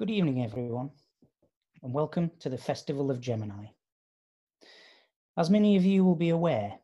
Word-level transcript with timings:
Good 0.00 0.08
evening, 0.08 0.42
everyone, 0.42 0.92
and 1.82 1.92
welcome 1.92 2.30
to 2.40 2.48
the 2.48 2.56
Festival 2.56 3.10
of 3.10 3.20
Gemini. 3.20 3.66
As 5.36 5.50
many 5.50 5.76
of 5.76 5.84
you 5.84 6.06
will 6.06 6.14
be 6.14 6.30
aware, 6.30 6.78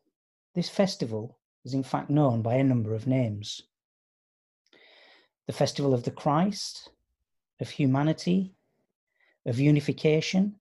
this 0.54 0.68
festival 0.68 1.38
is 1.64 1.72
in 1.72 1.82
fact 1.82 2.10
known 2.10 2.42
by 2.42 2.56
a 2.56 2.62
number 2.62 2.94
of 2.94 3.06
names. 3.06 3.62
The 5.46 5.54
Festival 5.54 5.94
of 5.94 6.02
the 6.02 6.10
Christ, 6.10 6.90
of 7.58 7.70
Humanity, 7.70 8.54
of 9.46 9.58
Unification, 9.58 10.56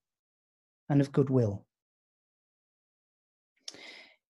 and 0.88 1.02
of 1.02 1.12
Goodwill. 1.12 1.66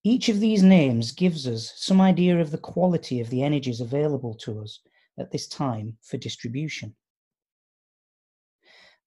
Each 0.02 0.28
of 0.28 0.40
these 0.40 0.64
names 0.64 1.12
gives 1.12 1.46
us 1.46 1.74
some 1.76 2.00
idea 2.00 2.40
of 2.40 2.50
the 2.50 2.58
quality 2.58 3.20
of 3.20 3.30
the 3.30 3.44
energies 3.44 3.80
available 3.80 4.34
to 4.38 4.62
us 4.62 4.80
at 5.16 5.30
this 5.30 5.46
time 5.46 5.96
for 6.02 6.16
distribution. 6.16 6.96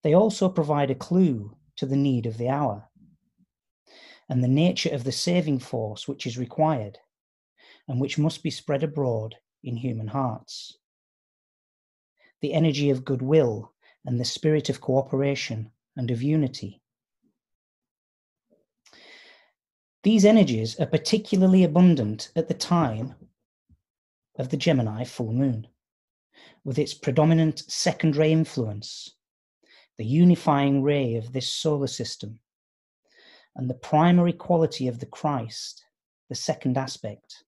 They 0.02 0.14
also 0.14 0.50
provide 0.50 0.92
a 0.92 0.96
clue 0.96 1.58
to 1.76 1.86
the 1.86 1.98
need 1.98 2.26
of 2.26 2.38
the 2.38 2.50
hour 2.50 2.90
and 4.30 4.44
the 4.44 4.48
nature 4.48 4.90
of 4.90 5.04
the 5.04 5.12
saving 5.12 5.60
force 5.60 6.08
which 6.08 6.26
is 6.26 6.38
required 6.38 6.98
and 7.88 8.00
which 8.00 8.18
must 8.18 8.44
be 8.44 8.52
spread 8.52 8.84
abroad 8.84 9.36
in 9.64 9.76
human 9.76 10.08
hearts. 10.08 10.78
The 12.42 12.54
energy 12.54 12.90
of 12.90 13.04
goodwill 13.04 13.74
and 14.06 14.20
the 14.20 14.26
spirit 14.26 14.70
of 14.70 14.80
cooperation 14.80 15.72
and 15.98 16.12
of 16.12 16.22
unity. 16.22 16.82
These 20.04 20.24
energies 20.24 20.80
are 20.80 20.86
particularly 20.86 21.66
abundant 21.66 22.32
at 22.36 22.48
the 22.48 22.54
time 22.54 23.16
of 24.38 24.50
the 24.50 24.56
Gemini 24.56 25.04
full 25.04 25.34
moon, 25.34 25.68
with 26.64 26.80
its 26.80 26.94
predominant 26.94 27.60
secondary 27.70 28.32
influence 28.32 29.16
the 30.00 30.06
unifying 30.06 30.82
ray 30.82 31.16
of 31.16 31.34
this 31.34 31.50
solar 31.50 31.86
system, 31.86 32.40
and 33.58 33.70
the 33.70 33.74
primary 33.74 34.32
quality 34.32 34.88
of 34.88 34.98
the 35.02 35.06
Christ, 35.06 35.84
the 36.30 36.36
second 36.36 36.78
aspect. 36.78 37.44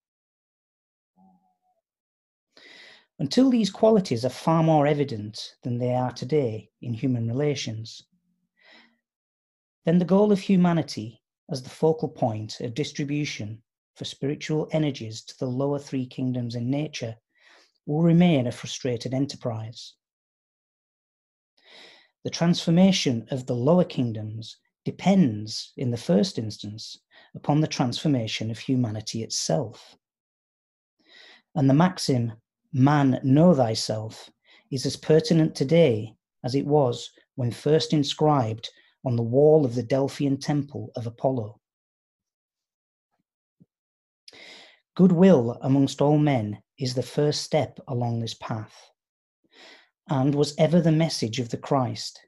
Until 3.20 3.50
these 3.50 3.70
qualities 3.70 4.26
are 4.26 4.30
far 4.30 4.64
more 4.64 4.86
evident 4.86 5.56
than 5.64 5.78
they 5.78 5.96
are 5.96 6.12
today 6.12 6.70
in 6.82 6.94
human 6.94 7.26
relations, 7.26 8.04
then 9.86 9.98
the 9.98 10.04
goal 10.04 10.34
of 10.34 10.40
humanity 10.42 11.22
as 11.50 11.64
the 11.64 11.70
focal 11.70 12.10
point 12.10 12.60
of 12.60 12.74
distribution 12.74 13.64
for 13.96 14.04
spiritual 14.04 14.68
energies 14.74 15.24
to 15.24 15.40
the 15.40 15.48
lower 15.48 15.80
three 15.80 16.06
kingdoms 16.06 16.56
in 16.56 16.70
nature 16.70 17.16
will 17.86 18.02
remain 18.02 18.48
a 18.48 18.52
frustrated 18.52 19.14
enterprise. 19.14 19.94
The 22.24 22.30
transformation 22.30 23.28
of 23.32 23.48
the 23.48 23.56
lower 23.56 23.84
kingdoms 23.84 24.58
depends, 24.86 25.74
in 25.78 25.90
the 25.90 25.98
first 25.98 26.38
instance, 26.38 27.00
upon 27.34 27.62
the 27.62 27.68
transformation 27.68 28.52
of 28.52 28.60
humanity 28.60 29.24
itself. 29.24 29.98
And 31.56 31.68
the 31.70 31.74
maxim, 31.74 32.34
man, 32.72 33.20
know 33.24 33.56
thyself, 33.56 34.30
is 34.70 34.86
as 34.86 34.96
pertinent 34.96 35.56
today 35.56 36.16
as 36.44 36.54
it 36.54 36.66
was 36.66 37.10
when 37.36 37.52
first 37.52 37.92
inscribed 37.92 38.70
on 39.04 39.16
the 39.16 39.24
wall 39.24 39.66
of 39.66 39.74
the 39.74 39.84
Delphian 39.84 40.38
temple 40.38 40.92
of 40.96 41.08
Apollo. 41.08 41.60
Goodwill 44.96 45.58
amongst 45.62 46.02
all 46.02 46.20
men 46.20 46.62
is 46.78 46.94
the 46.94 47.02
first 47.02 47.42
step 47.42 47.80
along 47.88 48.20
this 48.20 48.36
path 48.36 48.91
and 50.12 50.36
was 50.36 50.54
ever 50.58 50.82
the 50.82 50.92
message 50.92 51.40
of 51.40 51.48
the 51.48 51.58
Christ 51.58 52.20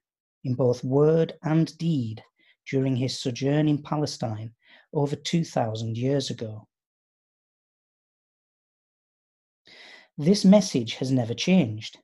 in 0.45 0.53
both 0.53 0.85
word 0.85 1.33
and 1.43 1.77
deed 1.77 2.23
during 2.65 2.95
his 2.95 3.19
sojourn 3.19 3.67
in 3.67 3.83
Palestine 3.83 4.53
over 4.93 5.17
2,000 5.17 5.97
years 5.97 6.29
ago. 6.29 6.65
This 10.17 10.45
message 10.45 10.95
has 10.95 11.11
never 11.11 11.33
changed, 11.33 11.99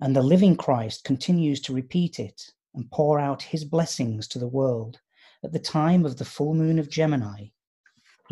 and 0.00 0.16
the 0.16 0.22
living 0.22 0.56
Christ 0.56 1.04
continues 1.04 1.60
to 1.60 1.72
repeat 1.72 2.18
it 2.18 2.42
and 2.74 2.90
pour 2.90 3.20
out 3.20 3.40
his 3.40 3.64
blessings 3.64 4.26
to 4.28 4.40
the 4.40 4.48
world 4.48 4.98
at 5.44 5.52
the 5.52 5.60
time 5.60 6.04
of 6.04 6.16
the 6.16 6.24
full 6.24 6.54
moon 6.54 6.80
of 6.80 6.90
Gemini 6.90 7.50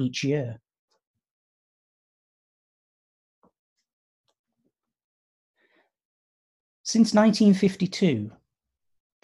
each 0.00 0.24
year. 0.24 0.60
Since 6.86 7.14
1952, 7.14 8.30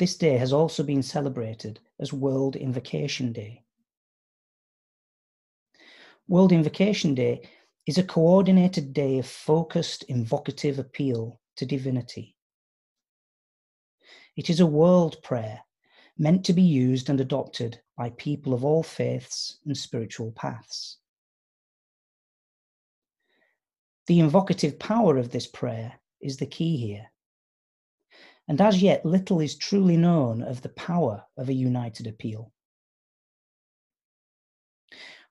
this 0.00 0.16
day 0.16 0.36
has 0.36 0.52
also 0.52 0.82
been 0.82 1.00
celebrated 1.00 1.78
as 2.00 2.12
World 2.12 2.56
Invocation 2.56 3.32
Day. 3.32 3.62
World 6.26 6.50
Invocation 6.50 7.14
Day 7.14 7.48
is 7.86 7.98
a 7.98 8.02
coordinated 8.02 8.92
day 8.92 9.20
of 9.20 9.26
focused 9.26 10.02
invocative 10.08 10.80
appeal 10.80 11.40
to 11.54 11.64
divinity. 11.64 12.34
It 14.34 14.50
is 14.50 14.58
a 14.58 14.66
world 14.66 15.22
prayer 15.22 15.60
meant 16.18 16.44
to 16.46 16.52
be 16.52 16.62
used 16.62 17.10
and 17.10 17.20
adopted 17.20 17.80
by 17.96 18.10
people 18.10 18.54
of 18.54 18.64
all 18.64 18.82
faiths 18.82 19.60
and 19.64 19.76
spiritual 19.76 20.32
paths. 20.32 20.98
The 24.08 24.18
invocative 24.18 24.80
power 24.80 25.16
of 25.16 25.30
this 25.30 25.46
prayer 25.46 26.00
is 26.20 26.38
the 26.38 26.46
key 26.46 26.76
here 26.76 27.11
and 28.48 28.60
as 28.60 28.82
yet 28.82 29.04
little 29.04 29.40
is 29.40 29.56
truly 29.56 29.96
known 29.96 30.42
of 30.42 30.62
the 30.62 30.68
power 30.70 31.24
of 31.36 31.48
a 31.48 31.54
united 31.54 32.06
appeal. 32.06 32.52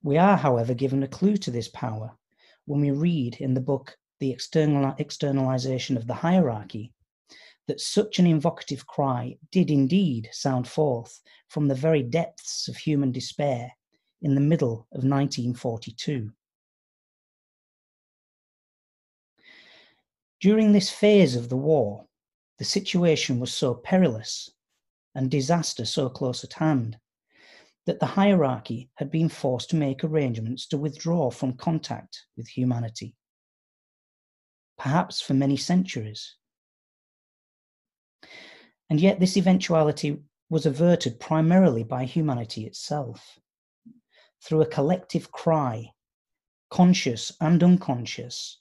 We 0.04 0.18
are, 0.18 0.38
however, 0.38 0.74
given 0.74 1.04
a 1.04 1.08
clue 1.08 1.38
to 1.38 1.52
this 1.52 1.68
power 1.68 2.18
when 2.66 2.82
we 2.82 2.92
read 2.92 3.36
in 3.40 3.54
the 3.54 3.62
book 3.62 3.98
The 4.20 4.32
External, 4.32 4.96
Externalization 4.98 5.98
of 5.98 6.08
the 6.08 6.14
Hierarchy 6.14 6.94
that 7.68 7.80
such 7.80 8.18
an 8.18 8.26
invocative 8.26 8.88
cry 8.88 9.38
did 9.52 9.70
indeed 9.70 10.30
sound 10.32 10.68
forth 10.68 11.22
from 11.48 11.68
the 11.68 11.76
very 11.76 12.02
depths 12.02 12.68
of 12.68 12.78
human 12.78 13.12
despair 13.12 13.72
in 14.22 14.36
the 14.36 14.42
middle 14.42 14.88
of 14.92 15.04
1942. 15.04 16.32
During 20.40 20.72
this 20.72 20.90
phase 20.90 21.36
of 21.36 21.50
the 21.50 21.58
war, 21.58 22.08
the 22.62 22.66
situation 22.66 23.40
was 23.40 23.52
so 23.52 23.74
perilous 23.74 24.48
and 25.16 25.32
disaster 25.32 25.84
so 25.84 26.08
close 26.08 26.44
at 26.44 26.54
hand 26.54 26.96
that 27.88 28.00
the 28.00 28.06
hierarchy 28.06 28.88
had 28.98 29.10
been 29.10 29.28
forced 29.28 29.72
to 29.72 29.76
make 29.76 30.04
arrangements 30.04 30.68
to 30.68 30.78
withdraw 30.78 31.32
from 31.32 31.54
contact 31.54 32.28
with 32.38 32.48
humanity, 32.48 33.16
perhaps 34.78 35.20
for 35.20 35.34
many 35.34 35.58
centuries. 35.58 36.36
And 38.92 39.02
yet, 39.02 39.20
this 39.20 39.38
eventuality 39.38 40.20
was 40.52 40.68
averted 40.68 41.20
primarily 41.20 41.84
by 41.84 42.06
humanity 42.06 42.68
itself 42.68 43.40
through 44.46 44.62
a 44.62 44.68
collective 44.68 45.32
cry, 45.32 45.90
conscious 46.70 47.32
and 47.42 47.64
unconscious, 47.64 48.60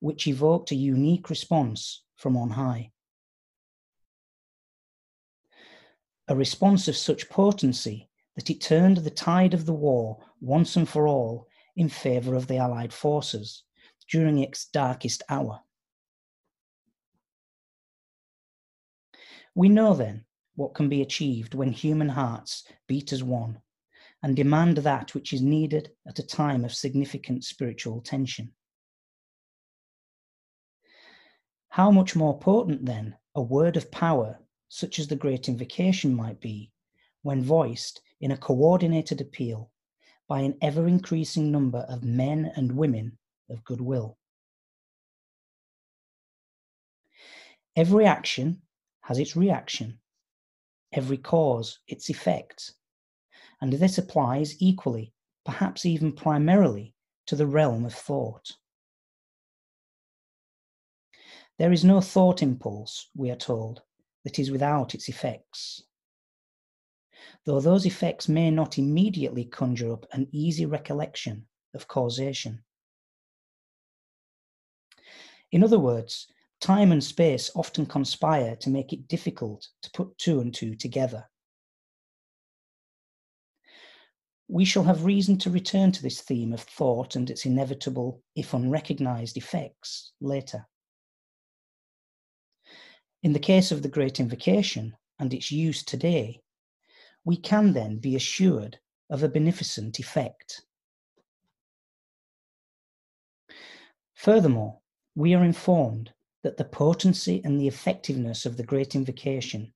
which 0.00 0.26
evoked 0.26 0.70
a 0.70 0.74
unique 0.76 1.28
response 1.28 2.04
from 2.16 2.38
on 2.38 2.48
high. 2.48 2.90
A 6.28 6.36
response 6.36 6.88
of 6.88 6.96
such 6.96 7.28
potency 7.28 8.08
that 8.36 8.50
it 8.50 8.60
turned 8.60 8.98
the 8.98 9.10
tide 9.10 9.54
of 9.54 9.66
the 9.66 9.72
war 9.72 10.18
once 10.40 10.76
and 10.76 10.88
for 10.88 11.06
all 11.06 11.48
in 11.76 11.88
favour 11.88 12.34
of 12.34 12.46
the 12.46 12.56
Allied 12.56 12.92
forces 12.92 13.62
during 14.08 14.38
its 14.38 14.66
darkest 14.66 15.22
hour. 15.28 15.60
We 19.54 19.68
know 19.68 19.94
then 19.94 20.24
what 20.56 20.74
can 20.74 20.88
be 20.88 21.02
achieved 21.02 21.54
when 21.54 21.72
human 21.72 22.08
hearts 22.08 22.64
beat 22.86 23.12
as 23.12 23.22
one 23.22 23.60
and 24.22 24.34
demand 24.34 24.78
that 24.78 25.14
which 25.14 25.32
is 25.32 25.42
needed 25.42 25.90
at 26.08 26.18
a 26.18 26.26
time 26.26 26.64
of 26.64 26.74
significant 26.74 27.44
spiritual 27.44 28.00
tension. 28.00 28.52
How 31.68 31.90
much 31.90 32.16
more 32.16 32.38
potent, 32.38 32.86
then, 32.86 33.16
a 33.34 33.42
word 33.42 33.76
of 33.76 33.90
power 33.90 34.38
such 34.74 34.98
as 34.98 35.06
the 35.06 35.14
Great 35.14 35.48
Invocation 35.48 36.12
might 36.12 36.40
be, 36.40 36.68
when 37.22 37.40
voiced 37.40 38.00
in 38.20 38.32
a 38.32 38.36
coordinated 38.36 39.20
appeal 39.20 39.70
by 40.26 40.40
an 40.40 40.58
ever 40.60 40.88
increasing 40.88 41.52
number 41.52 41.86
of 41.88 42.02
men 42.02 42.50
and 42.56 42.76
women 42.76 43.16
of 43.48 43.62
goodwill. 43.62 44.18
Every 47.76 48.04
action 48.04 48.62
has 49.02 49.20
its 49.20 49.36
reaction, 49.36 50.00
every 50.92 51.18
cause 51.18 51.78
its 51.86 52.10
effect, 52.10 52.74
and 53.60 53.74
this 53.74 53.96
applies 53.96 54.60
equally, 54.60 55.12
perhaps 55.44 55.86
even 55.86 56.10
primarily, 56.10 56.96
to 57.26 57.36
the 57.36 57.46
realm 57.46 57.84
of 57.84 57.94
thought. 57.94 58.56
There 61.58 61.70
is 61.70 61.84
no 61.84 62.00
thought 62.00 62.42
impulse, 62.42 63.08
we 63.14 63.30
are 63.30 63.36
told, 63.36 63.82
that 64.24 64.38
is 64.38 64.50
without 64.50 64.94
its 64.94 65.08
effects. 65.08 65.82
Though 67.44 67.60
those 67.60 67.86
effects 67.86 68.28
may 68.28 68.50
not 68.50 68.78
immediately 68.78 69.44
conjure 69.44 69.92
up 69.92 70.06
an 70.12 70.28
easy 70.32 70.66
recollection 70.66 71.46
of 71.74 71.88
causation. 71.88 72.64
In 75.52 75.62
other 75.62 75.78
words, 75.78 76.26
time 76.60 76.90
and 76.90 77.04
space 77.04 77.50
often 77.54 77.86
conspire 77.86 78.56
to 78.56 78.70
make 78.70 78.92
it 78.92 79.08
difficult 79.08 79.68
to 79.82 79.90
put 79.92 80.16
two 80.18 80.40
and 80.40 80.52
two 80.52 80.74
together. 80.74 81.28
We 84.48 84.64
shall 84.64 84.84
have 84.84 85.04
reason 85.04 85.38
to 85.38 85.50
return 85.50 85.92
to 85.92 86.02
this 86.02 86.20
theme 86.20 86.52
of 86.52 86.60
thought 86.60 87.16
and 87.16 87.30
its 87.30 87.46
inevitable, 87.46 88.22
if 88.34 88.52
unrecognized, 88.52 89.36
effects 89.36 90.12
later. 90.20 90.66
In 93.24 93.32
the 93.32 93.38
case 93.38 93.72
of 93.72 93.80
the 93.80 93.88
Great 93.88 94.20
Invocation 94.20 94.94
and 95.18 95.32
its 95.32 95.50
use 95.50 95.82
today, 95.82 96.42
we 97.24 97.38
can 97.38 97.72
then 97.72 97.96
be 97.96 98.14
assured 98.16 98.78
of 99.08 99.22
a 99.22 99.30
beneficent 99.30 99.98
effect. 99.98 100.60
Furthermore, 104.12 104.80
we 105.14 105.32
are 105.32 105.42
informed 105.42 106.12
that 106.42 106.58
the 106.58 106.66
potency 106.66 107.40
and 107.44 107.58
the 107.58 107.66
effectiveness 107.66 108.44
of 108.44 108.58
the 108.58 108.62
Great 108.62 108.94
Invocation 108.94 109.72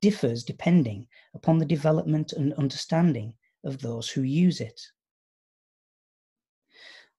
differs 0.00 0.42
depending 0.42 1.06
upon 1.34 1.58
the 1.58 1.66
development 1.66 2.32
and 2.32 2.54
understanding 2.54 3.34
of 3.62 3.82
those 3.82 4.08
who 4.08 4.22
use 4.22 4.58
it. 4.58 4.80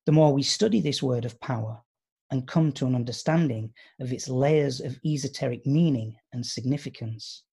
The 0.07 0.11
more 0.11 0.33
we 0.33 0.41
study 0.41 0.81
this 0.81 1.03
word 1.03 1.23
of 1.23 1.39
power 1.39 1.83
and 2.31 2.47
come 2.47 2.71
to 2.73 2.85
an 2.85 2.95
understanding 2.95 3.73
of 3.99 4.11
its 4.11 4.27
layers 4.27 4.81
of 4.81 4.99
esoteric 5.05 5.65
meaning 5.65 6.15
and 6.33 6.45
significance, 6.45 7.43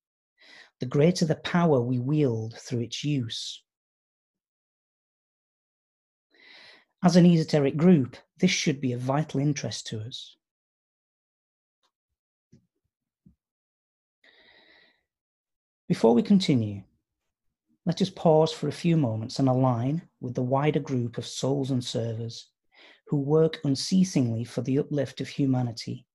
the 0.80 0.86
greater 0.86 1.24
the 1.24 1.36
power 1.36 1.80
we 1.80 1.98
wield 1.98 2.54
through 2.58 2.80
its 2.80 3.04
use. 3.04 3.62
As 7.04 7.16
an 7.16 7.26
esoteric 7.26 7.76
group, 7.76 8.16
this 8.38 8.50
should 8.50 8.80
be 8.80 8.92
of 8.92 9.00
vital 9.00 9.40
interest 9.40 9.86
to 9.88 10.00
us. 10.00 10.36
Before 15.86 16.14
we 16.14 16.22
continue, 16.22 16.82
let 17.84 18.00
us 18.00 18.08
pause 18.08 18.50
for 18.50 18.68
a 18.68 18.72
few 18.72 18.96
moments 18.96 19.38
and 19.38 19.48
align 19.48 20.08
with 20.20 20.34
the 20.34 20.42
wider 20.42 20.80
group 20.80 21.18
of 21.18 21.26
souls 21.26 21.70
and 21.70 21.84
servers 21.84 22.48
who 23.06 23.18
work 23.18 23.60
unceasingly 23.64 24.44
for 24.44 24.62
the 24.62 24.78
uplift 24.78 25.20
of 25.20 25.28
humanity 25.28 26.06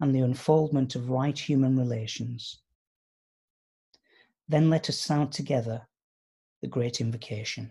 and 0.00 0.14
the 0.14 0.20
unfoldment 0.20 0.94
of 0.94 1.10
right 1.10 1.38
human 1.38 1.76
relations. 1.76 2.62
Then 4.48 4.70
let 4.70 4.88
us 4.88 4.98
sound 4.98 5.32
together 5.32 5.86
the 6.62 6.68
great 6.68 7.00
invocation. 7.00 7.70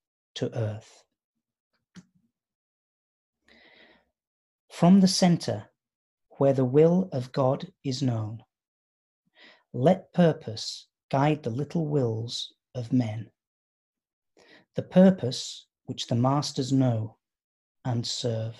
to 0.35 0.55
earth. 0.57 1.03
From 4.69 5.01
the 5.01 5.07
center, 5.07 5.69
where 6.37 6.53
the 6.53 6.65
will 6.65 7.09
of 7.11 7.31
God 7.31 7.71
is 7.83 8.01
known, 8.01 8.43
let 9.73 10.13
purpose 10.13 10.87
guide 11.09 11.43
the 11.43 11.49
little 11.49 11.85
wills 11.85 12.53
of 12.73 12.91
men, 12.91 13.29
the 14.75 14.81
purpose 14.81 15.67
which 15.85 16.07
the 16.07 16.15
masters 16.15 16.71
know 16.71 17.17
and 17.85 18.05
serve. 18.07 18.55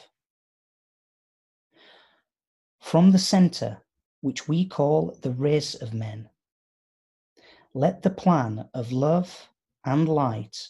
From 2.80 3.12
the 3.12 3.20
center, 3.20 3.82
which 4.22 4.48
we 4.48 4.66
call 4.66 5.18
the 5.22 5.32
race 5.32 5.76
of 5.76 5.94
men, 5.94 6.30
let 7.74 8.02
the 8.02 8.10
plan 8.10 8.70
of 8.74 8.92
love 8.92 9.50
and 9.86 10.08
light 10.08 10.70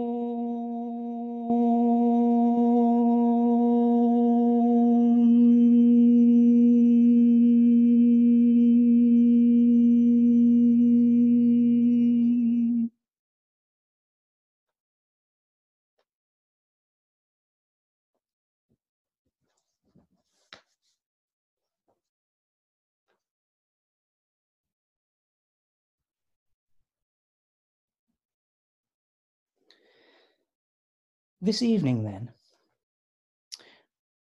This 31.43 31.63
evening, 31.63 32.03
then, 32.03 32.29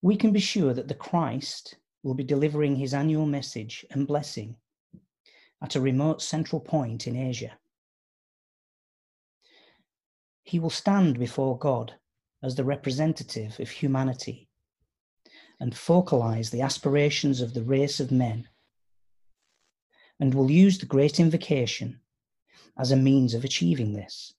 we 0.02 0.16
can 0.16 0.32
be 0.32 0.40
sure 0.40 0.74
that 0.74 0.88
the 0.88 0.96
Christ 0.96 1.76
will 2.02 2.14
be 2.14 2.24
delivering 2.24 2.74
his 2.74 2.92
annual 2.92 3.24
message 3.24 3.86
and 3.92 4.04
blessing 4.04 4.56
at 5.62 5.76
a 5.76 5.80
remote 5.80 6.20
central 6.20 6.60
point 6.60 7.06
in 7.06 7.14
Asia. 7.14 7.56
He 10.42 10.58
will 10.58 10.70
stand 10.70 11.16
before 11.16 11.56
God 11.56 11.94
as 12.42 12.56
the 12.56 12.64
representative 12.64 13.60
of 13.60 13.70
humanity 13.70 14.48
and 15.60 15.74
focalize 15.74 16.50
the 16.50 16.62
aspirations 16.62 17.40
of 17.40 17.54
the 17.54 17.62
race 17.62 18.00
of 18.00 18.10
men, 18.10 18.48
and 20.18 20.34
will 20.34 20.50
use 20.50 20.78
the 20.78 20.86
great 20.86 21.20
invocation 21.20 22.00
as 22.76 22.90
a 22.90 22.96
means 22.96 23.34
of 23.34 23.44
achieving 23.44 23.92
this. 23.92 24.34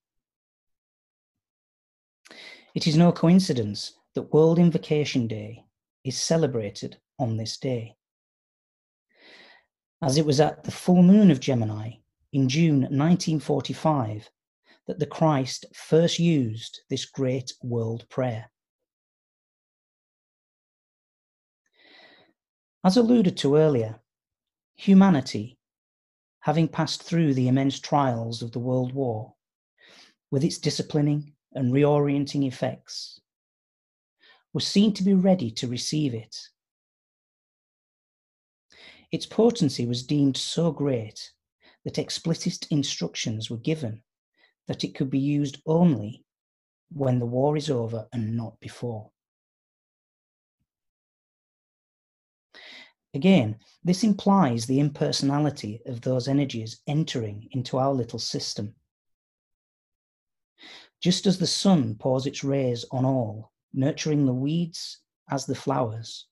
It 2.75 2.88
is 2.88 2.98
no 2.98 3.13
coincidence 3.13 3.94
that 4.15 4.34
World 4.34 4.60
Invocation 4.60 5.27
Day 5.27 5.63
is 6.03 6.22
celebrated 6.22 6.98
on 7.17 7.38
this 7.38 7.55
day. 7.58 7.96
As 10.01 10.17
it 10.17 10.25
was 10.25 10.41
at 10.41 10.65
the 10.65 10.72
full 10.72 11.01
moon 11.01 11.32
of 11.32 11.39
Gemini 11.39 11.94
in 12.34 12.50
June 12.50 12.82
1945 12.82 14.29
that 14.88 15.00
the 15.00 15.05
Christ 15.05 15.65
first 15.74 16.20
used 16.20 16.82
this 16.89 17.05
great 17.05 17.53
world 17.63 18.05
prayer. 18.10 18.51
As 22.84 22.98
alluded 22.98 23.38
to 23.38 23.55
earlier, 23.55 24.01
humanity, 24.75 25.58
having 26.41 26.67
passed 26.67 27.03
through 27.03 27.36
the 27.36 27.48
immense 27.48 27.79
trials 27.79 28.41
of 28.41 28.51
the 28.51 28.60
World 28.60 28.91
War, 28.94 29.34
with 30.29 30.44
its 30.44 30.58
disciplining 30.58 31.34
and 31.55 31.74
reorienting 31.74 32.47
effects, 32.47 33.19
was 34.53 34.67
seen 34.67 34.93
to 34.93 35.03
be 35.03 35.13
ready 35.13 35.51
to 35.51 35.67
receive 35.67 36.13
it. 36.13 36.38
Its 39.12 39.25
potency 39.25 39.85
was 39.85 40.03
deemed 40.03 40.38
so 40.38 40.71
great 40.71 41.31
that 41.83 41.97
explicit 41.97 42.67
instructions 42.71 43.50
were 43.50 43.57
given 43.57 44.01
that 44.67 44.83
it 44.83 44.95
could 44.95 45.09
be 45.09 45.19
used 45.19 45.62
only 45.65 46.24
when 46.91 47.19
the 47.19 47.25
war 47.25 47.55
is 47.57 47.69
over 47.69 48.07
and 48.13 48.35
not 48.35 48.59
before. 48.59 49.12
Again, 53.13 53.57
this 53.83 54.03
implies 54.03 54.65
the 54.65 54.79
impersonality 54.79 55.81
of 55.85 56.01
those 56.01 56.27
energies 56.27 56.81
entering 56.88 57.47
into 57.51 57.77
our 57.77 57.93
little 57.93 58.19
system. 58.19 58.75
Just 61.05 61.27
as 61.27 61.38
the 61.38 61.45
sun 61.45 61.93
pours 61.93 62.25
its 62.25 62.43
rays 62.43 62.83
on 62.89 63.05
all, 63.05 63.51
nurturing 63.71 64.25
the 64.25 64.33
weeds 64.33 65.01
as 65.29 65.45
the 65.45 65.53
flowers, 65.53 66.25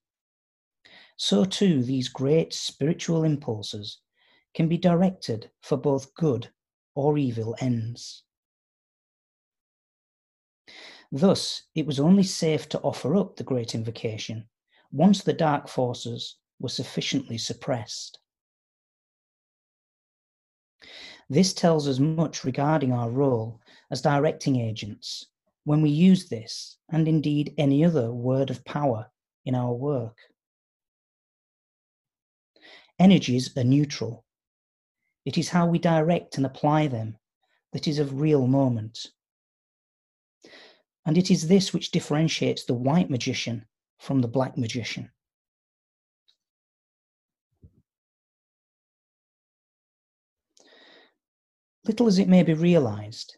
so 1.16 1.46
too 1.46 1.84
these 1.84 2.10
great 2.10 2.56
spiritual 2.56 3.24
impulses 3.24 4.00
can 4.56 4.68
be 4.68 4.80
directed 4.80 5.52
for 5.62 5.78
both 5.78 6.16
good 6.16 6.50
or 6.96 7.20
evil 7.20 7.56
ends. 7.60 8.24
Thus, 11.12 11.62
it 11.76 11.86
was 11.86 12.00
only 12.00 12.24
safe 12.24 12.68
to 12.70 12.82
offer 12.82 13.16
up 13.16 13.36
the 13.36 13.44
great 13.44 13.76
invocation 13.76 14.50
once 14.92 15.22
the 15.22 15.34
dark 15.34 15.68
forces 15.68 16.38
were 16.60 16.68
sufficiently 16.70 17.38
suppressed. 17.38 18.18
This 21.30 21.54
tells 21.54 21.88
us 21.88 22.00
much 22.00 22.44
regarding 22.44 22.92
our 22.92 23.12
role 23.12 23.62
as 23.92 24.02
directing 24.02 24.60
agents 24.60 25.28
when 25.66 25.82
we 25.82 25.90
use 25.90 26.28
this 26.28 26.78
and 26.92 27.08
indeed 27.08 27.54
any 27.58 27.86
other 27.86 28.12
word 28.12 28.50
of 28.50 28.66
power 28.66 29.10
in 29.46 29.56
our 29.56 29.74
work. 29.74 30.18
Energies 33.00 33.56
are 33.58 33.64
neutral. 33.64 34.26
It 35.26 35.38
is 35.38 35.50
how 35.50 35.68
we 35.68 35.80
direct 35.80 36.38
and 36.38 36.46
apply 36.46 36.88
them 36.88 37.18
that 37.72 37.88
is 37.88 38.00
of 38.00 38.20
real 38.20 38.48
moment. 38.48 39.08
And 41.06 41.18
it 41.18 41.32
is 41.32 41.48
this 41.48 41.74
which 41.74 41.92
differentiates 41.92 42.66
the 42.66 42.74
white 42.74 43.10
magician 43.10 43.66
from 44.00 44.22
the 44.22 44.28
black 44.28 44.58
magician. 44.58 45.10
Little 51.86 52.08
as 52.08 52.20
it 52.20 52.30
may 52.30 52.44
be 52.44 52.54
realized, 52.54 53.36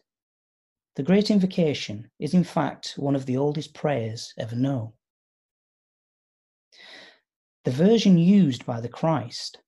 the 0.96 1.02
Great 1.02 1.30
Invocation 1.30 2.10
is 2.18 2.34
in 2.34 2.44
fact 2.44 2.94
one 2.96 3.14
of 3.14 3.26
the 3.26 3.36
oldest 3.36 3.74
prayers 3.74 4.32
ever 4.38 4.56
known. 4.56 4.92
The 7.64 7.70
version 7.70 8.18
used 8.18 8.66
by 8.66 8.80
the 8.80 8.88
Christ 8.88 9.58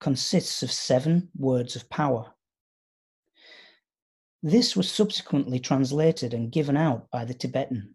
consists 0.00 0.62
of 0.62 0.70
seven 0.70 1.30
words 1.36 1.76
of 1.76 1.88
power. 1.88 2.34
This 4.42 4.76
was 4.76 4.90
subsequently 4.90 5.60
translated 5.60 6.34
and 6.34 6.50
given 6.50 6.76
out 6.76 7.08
by 7.10 7.24
the 7.24 7.34
Tibetan. 7.34 7.94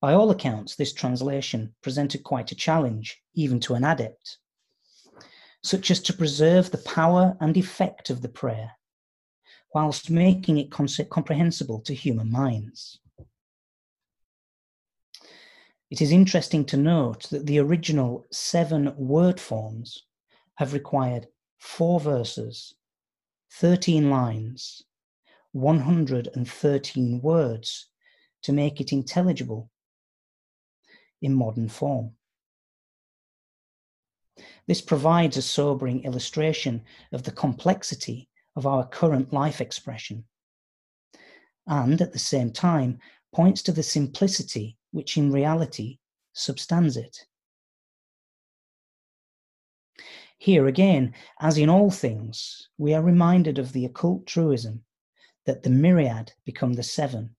By 0.00 0.14
all 0.14 0.30
accounts, 0.30 0.76
this 0.76 0.92
translation 0.92 1.74
presented 1.82 2.24
quite 2.24 2.50
a 2.52 2.56
challenge, 2.56 3.22
even 3.34 3.60
to 3.60 3.74
an 3.74 3.84
adept 3.84 4.38
such 5.66 5.90
as 5.90 6.00
to 6.00 6.12
preserve 6.12 6.70
the 6.70 6.78
power 6.78 7.36
and 7.40 7.56
effect 7.56 8.08
of 8.08 8.22
the 8.22 8.28
prayer, 8.28 8.70
whilst 9.76 10.08
making 10.08 10.56
it 10.56 10.70
comprehensible 10.70 11.80
to 11.80 11.92
human 11.92 12.32
minds. 12.32 12.98
It 15.90 16.00
is 16.00 16.10
interesting 16.10 16.64
to 16.64 16.78
note 16.78 17.28
that 17.28 17.44
the 17.44 17.58
original 17.58 18.24
seven 18.32 18.94
word 18.96 19.38
forms 19.38 20.04
have 20.54 20.72
required 20.72 21.26
four 21.58 22.00
verses, 22.00 22.74
13 23.52 24.08
lines, 24.08 24.82
113 25.52 27.20
words 27.20 27.88
to 28.44 28.52
make 28.54 28.80
it 28.80 28.94
intelligible 28.94 29.70
in 31.20 31.34
modern 31.34 31.68
form. 31.68 32.12
This 34.66 34.80
provides 34.80 35.36
a 35.36 35.42
sobering 35.42 36.02
illustration 36.04 36.82
of 37.12 37.24
the 37.24 37.30
complexity 37.30 38.30
of 38.56 38.66
our 38.66 38.86
current 38.86 39.32
life 39.32 39.60
expression, 39.60 40.24
and 41.66 42.00
at 42.00 42.12
the 42.12 42.18
same 42.18 42.50
time 42.50 42.98
points 43.34 43.62
to 43.62 43.72
the 43.72 43.82
simplicity 43.82 44.76
which 44.92 45.16
in 45.16 45.30
reality 45.30 45.98
substands 46.32 46.96
it. 46.96 47.26
Here 50.38 50.66
again, 50.66 51.14
as 51.40 51.58
in 51.58 51.68
all 51.68 51.90
things, 51.90 52.68
we 52.78 52.94
are 52.94 53.02
reminded 53.02 53.58
of 53.58 53.72
the 53.72 53.84
occult 53.84 54.26
truism 54.26 54.84
that 55.44 55.62
the 55.62 55.70
myriad 55.70 56.32
become 56.44 56.74
the 56.74 56.82
seven, 56.82 57.36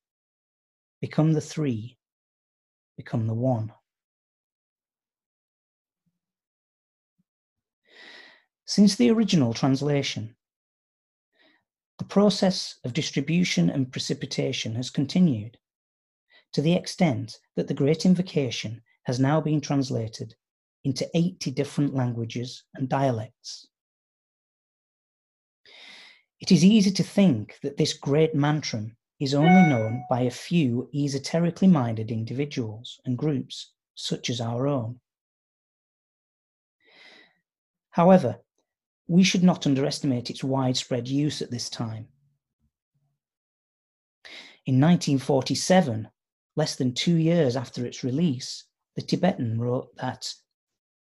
become 1.01 1.33
the 1.33 1.41
three, 1.41 1.97
become 2.95 3.27
the 3.27 3.33
one. 3.33 3.71
Since 8.65 8.95
the 8.95 9.11
original 9.11 9.53
translation, 9.53 10.35
the 11.99 12.05
process 12.05 12.75
of 12.83 12.93
distribution 12.93 13.69
and 13.69 13.91
precipitation 13.91 14.75
has 14.75 14.89
continued 14.89 15.57
to 16.53 16.61
the 16.61 16.73
extent 16.73 17.39
that 17.55 17.67
the 17.67 17.73
Great 17.73 18.05
Invocation 18.05 18.81
has 19.03 19.19
now 19.19 19.41
been 19.41 19.61
translated 19.61 20.35
into 20.83 21.09
80 21.13 21.51
different 21.51 21.93
languages 21.93 22.63
and 22.75 22.87
dialects. 22.87 23.67
It 26.39 26.51
is 26.51 26.63
easy 26.63 26.91
to 26.91 27.03
think 27.03 27.57
that 27.63 27.77
this 27.77 27.93
great 27.93 28.35
mantram 28.35 28.95
is 29.19 29.33
only 29.33 29.69
known 29.69 30.03
by 30.09 30.21
a 30.21 30.31
few 30.31 30.89
esoterically 30.93 31.67
minded 31.67 32.11
individuals 32.11 32.99
and 33.05 33.17
groups, 33.17 33.73
such 33.95 34.29
as 34.29 34.39
our 34.39 34.67
own. 34.67 34.99
However, 37.89 38.39
we 39.07 39.23
should 39.23 39.43
not 39.43 39.65
underestimate 39.65 40.29
its 40.29 40.43
widespread 40.43 41.07
use 41.07 41.41
at 41.41 41.49
this 41.51 41.69
time. 41.69 42.07
In 44.65 44.81
1947, 44.81 46.09
less 46.57 46.75
than 46.75 46.93
two 46.93 47.15
years 47.15 47.55
after 47.55 47.85
its 47.85 48.03
release, 48.03 48.65
the 48.95 49.01
Tibetan 49.01 49.59
wrote 49.59 49.95
that 49.95 50.33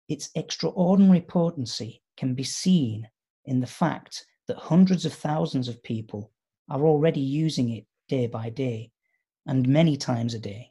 its 0.08 0.28
extraordinary 0.34 1.23
potency 1.23 2.02
can 2.16 2.34
be 2.34 2.44
seen 2.44 3.08
in 3.46 3.61
the 3.61 3.66
fact 3.66 4.26
that 4.49 4.58
hundreds 4.58 5.06
of 5.06 5.14
thousands 5.14 5.68
of 5.68 5.82
people 5.82 6.30
are 6.68 6.82
already 6.82 7.20
using 7.20 7.70
it 7.70 7.87
day 8.08 8.26
by 8.26 8.50
day 8.50 8.90
and 9.46 9.66
many 9.66 9.96
times 9.96 10.34
a 10.34 10.38
day. 10.38 10.70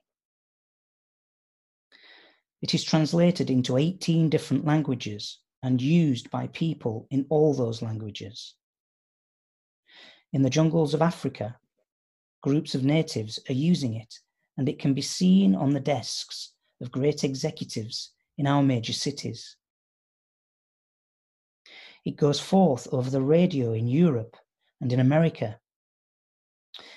It 2.62 2.76
is 2.76 2.84
translated 2.84 3.50
into 3.50 3.78
18 3.78 4.30
different 4.30 4.66
languages 4.66 5.40
and 5.64 5.82
used 5.82 6.30
by 6.30 6.48
people 6.48 7.08
in 7.10 7.26
all 7.30 7.54
those 7.54 7.82
languages. 7.82 8.54
In 10.34 10.42
the 10.42 10.50
jungles 10.50 10.94
of 10.94 11.02
Africa, 11.02 11.58
groups 12.42 12.76
of 12.76 12.84
natives 12.84 13.40
are 13.50 13.54
using 13.54 13.96
it, 13.96 14.20
and 14.58 14.68
it 14.68 14.78
can 14.78 14.94
be 14.94 15.02
seen 15.02 15.56
on 15.56 15.72
the 15.72 15.80
desks 15.80 16.52
of 16.82 16.92
great 16.92 17.24
executives 17.24 18.12
in 18.38 18.46
our 18.46 18.62
major 18.62 18.94
cities. 18.94 19.56
It 22.04 22.18
goes 22.18 22.40
forth 22.40 22.88
over 22.92 23.10
the 23.10 23.22
radio 23.22 23.72
in 23.72 23.88
Europe 23.88 24.36
and 24.82 24.92
in 24.92 25.00
America. 25.00 25.60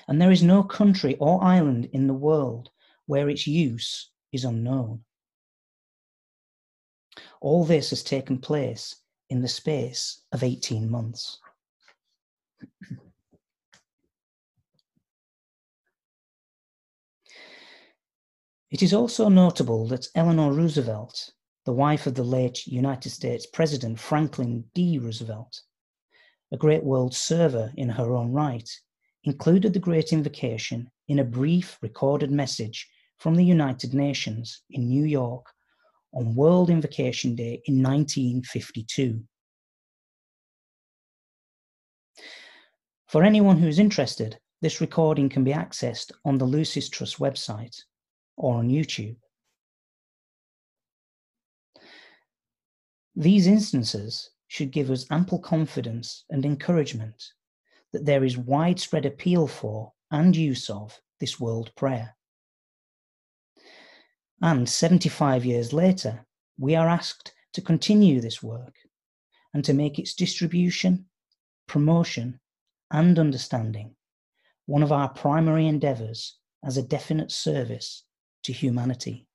And 0.08 0.20
there 0.20 0.32
is 0.32 0.42
no 0.42 0.64
country 0.64 1.16
or 1.20 1.42
island 1.44 1.88
in 1.92 2.08
the 2.08 2.14
world 2.14 2.70
where 3.06 3.28
its 3.28 3.46
use 3.46 4.10
is 4.32 4.44
unknown. 4.44 5.04
All 7.40 7.64
this 7.64 7.90
has 7.90 8.02
taken 8.02 8.38
place 8.38 8.96
in 9.30 9.40
the 9.40 9.48
space 9.48 10.22
of 10.32 10.42
18 10.42 10.90
months. 10.90 11.38
It 18.70 18.82
is 18.82 18.92
also 18.92 19.28
notable 19.28 19.86
that 19.88 20.08
Eleanor 20.14 20.52
Roosevelt, 20.52 21.30
the 21.64 21.72
wife 21.72 22.06
of 22.06 22.14
the 22.14 22.24
late 22.24 22.66
United 22.66 23.10
States 23.10 23.46
President 23.46 23.98
Franklin 23.98 24.64
D. 24.74 24.98
Roosevelt, 24.98 25.62
a 26.52 26.56
great 26.56 26.84
world 26.84 27.14
server 27.14 27.72
in 27.76 27.88
her 27.88 28.14
own 28.14 28.32
right, 28.32 28.68
included 29.24 29.72
the 29.72 29.78
Great 29.78 30.12
Invocation 30.12 30.90
in 31.08 31.18
a 31.18 31.24
brief 31.24 31.78
recorded 31.80 32.30
message 32.30 32.88
from 33.16 33.34
the 33.34 33.44
United 33.44 33.94
Nations 33.94 34.62
in 34.70 34.88
New 34.88 35.04
York 35.04 35.46
on 36.12 36.34
World 36.34 36.70
Invocation 36.70 37.34
Day 37.34 37.62
in 37.66 37.82
1952. 37.82 39.22
For 43.08 43.22
anyone 43.22 43.58
who's 43.58 43.78
interested, 43.78 44.38
this 44.62 44.80
recording 44.80 45.28
can 45.28 45.44
be 45.44 45.52
accessed 45.52 46.10
on 46.24 46.38
the 46.38 46.44
Lucis 46.44 46.88
Trust 46.88 47.18
website 47.18 47.76
or 48.36 48.56
on 48.56 48.68
YouTube. 48.68 49.16
These 53.14 53.46
instances 53.46 54.30
should 54.48 54.70
give 54.70 54.90
us 54.90 55.06
ample 55.10 55.38
confidence 55.38 56.24
and 56.30 56.44
encouragement 56.44 57.22
that 57.92 58.04
there 58.04 58.24
is 58.24 58.36
widespread 58.36 59.06
appeal 59.06 59.46
for 59.46 59.92
and 60.10 60.36
use 60.36 60.68
of 60.68 61.00
this 61.20 61.40
world 61.40 61.72
prayer. 61.76 62.16
And 64.42 64.68
75 64.68 65.44
years 65.44 65.72
later, 65.72 66.26
we 66.58 66.74
are 66.74 66.88
asked 66.88 67.32
to 67.54 67.62
continue 67.62 68.20
this 68.20 68.42
work 68.42 68.74
and 69.54 69.64
to 69.64 69.72
make 69.72 69.98
its 69.98 70.14
distribution, 70.14 71.06
promotion, 71.66 72.40
and 72.90 73.18
understanding 73.18 73.96
one 74.66 74.82
of 74.82 74.92
our 74.92 75.08
primary 75.08 75.66
endeavours 75.66 76.38
as 76.64 76.76
a 76.76 76.82
definite 76.82 77.30
service 77.30 78.04
to 78.42 78.52
humanity. 78.52 79.26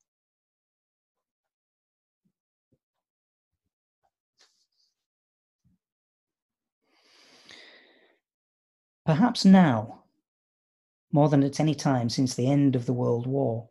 Perhaps 9.05 9.46
now, 9.46 10.03
more 11.12 11.27
than 11.27 11.43
at 11.43 11.60
any 11.60 11.74
time 11.74 12.10
since 12.10 12.36
the 12.36 12.50
end 12.50 12.75
of 12.75 12.86
the 12.86 12.93
World 12.93 13.25
War, 13.25 13.71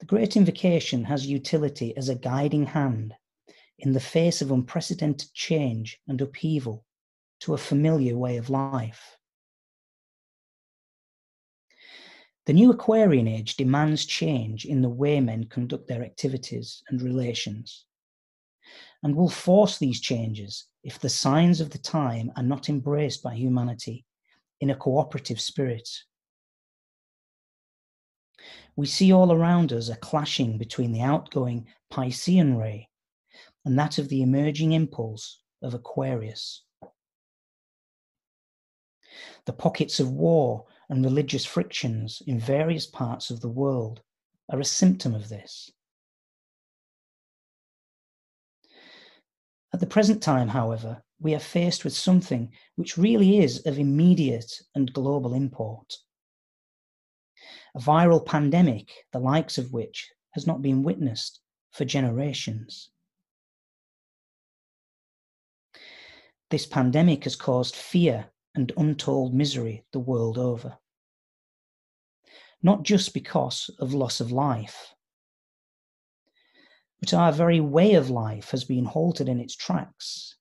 the 0.00 0.06
Great 0.06 0.36
Invocation 0.36 1.04
has 1.04 1.26
utility 1.26 1.96
as 1.96 2.08
a 2.08 2.14
guiding 2.14 2.66
hand 2.66 3.14
in 3.78 3.92
the 3.92 4.00
face 4.00 4.42
of 4.42 4.50
unprecedented 4.50 5.32
change 5.34 6.00
and 6.08 6.20
upheaval 6.20 6.84
to 7.40 7.54
a 7.54 7.58
familiar 7.58 8.16
way 8.16 8.36
of 8.36 8.50
life. 8.50 9.16
The 12.46 12.54
new 12.54 12.70
Aquarian 12.70 13.28
age 13.28 13.56
demands 13.56 14.06
change 14.06 14.64
in 14.64 14.80
the 14.80 14.88
way 14.88 15.20
men 15.20 15.44
conduct 15.44 15.86
their 15.86 16.02
activities 16.02 16.82
and 16.88 17.02
relations, 17.02 17.84
and 19.02 19.14
will 19.14 19.28
force 19.28 19.78
these 19.78 20.00
changes 20.00 20.64
if 20.82 20.98
the 20.98 21.10
signs 21.10 21.60
of 21.60 21.70
the 21.70 21.78
time 21.78 22.32
are 22.36 22.42
not 22.42 22.70
embraced 22.70 23.22
by 23.22 23.34
humanity 23.34 24.06
in 24.60 24.70
a 24.70 24.76
cooperative 24.76 25.40
spirit. 25.40 25.88
We 28.76 28.86
see 28.86 29.12
all 29.12 29.32
around 29.32 29.72
us 29.72 29.88
a 29.88 29.96
clashing 29.96 30.58
between 30.58 30.92
the 30.92 31.02
outgoing 31.02 31.66
Piscean 31.90 32.56
ray 32.56 32.88
and 33.64 33.78
that 33.78 33.98
of 33.98 34.08
the 34.08 34.22
emerging 34.22 34.72
impulse 34.72 35.40
of 35.62 35.74
Aquarius. 35.74 36.62
The 39.46 39.52
pockets 39.52 39.98
of 39.98 40.10
war 40.10 40.66
and 40.88 41.04
religious 41.04 41.44
frictions 41.44 42.22
in 42.26 42.38
various 42.38 42.86
parts 42.86 43.30
of 43.30 43.40
the 43.40 43.48
world 43.48 44.02
are 44.50 44.60
a 44.60 44.64
symptom 44.64 45.14
of 45.14 45.28
this. 45.28 45.70
At 49.72 49.80
the 49.80 49.86
present 49.86 50.22
time, 50.22 50.48
however, 50.48 51.02
we 51.20 51.34
are 51.34 51.40
faced 51.40 51.84
with 51.84 51.94
something 51.94 52.52
which 52.76 52.96
really 52.96 53.38
is 53.38 53.66
of 53.66 53.78
immediate 53.78 54.62
and 54.74 54.92
global 54.92 55.34
import. 55.34 55.96
A 57.78 57.80
viral 57.80 58.26
pandemic, 58.26 58.90
the 59.12 59.20
likes 59.20 59.56
of 59.56 59.72
which 59.72 60.10
has 60.32 60.48
not 60.48 60.62
been 60.62 60.82
witnessed 60.82 61.38
for 61.70 61.84
generations. 61.84 62.90
This 66.50 66.66
pandemic 66.66 67.22
has 67.22 67.36
caused 67.36 67.76
fear 67.76 68.32
and 68.52 68.72
untold 68.76 69.32
misery 69.32 69.84
the 69.92 70.00
world 70.00 70.38
over. 70.38 70.78
Not 72.62 72.82
just 72.82 73.14
because 73.14 73.70
of 73.78 73.94
loss 73.94 74.18
of 74.18 74.32
life, 74.32 74.92
but 76.98 77.14
our 77.14 77.30
very 77.30 77.60
way 77.60 77.94
of 77.94 78.10
life 78.10 78.50
has 78.50 78.64
been 78.64 78.86
halted 78.86 79.28
in 79.28 79.38
its 79.38 79.54
tracks 79.54 80.34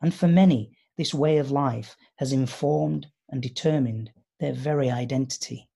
and 0.00 0.14
for 0.14 0.28
many, 0.28 0.76
this 0.96 1.12
way 1.12 1.38
of 1.38 1.50
life 1.50 1.96
has 2.16 2.32
informed 2.32 3.08
and 3.28 3.42
determined 3.42 4.12
their 4.38 4.52
very 4.52 4.90
identity. 4.90 5.69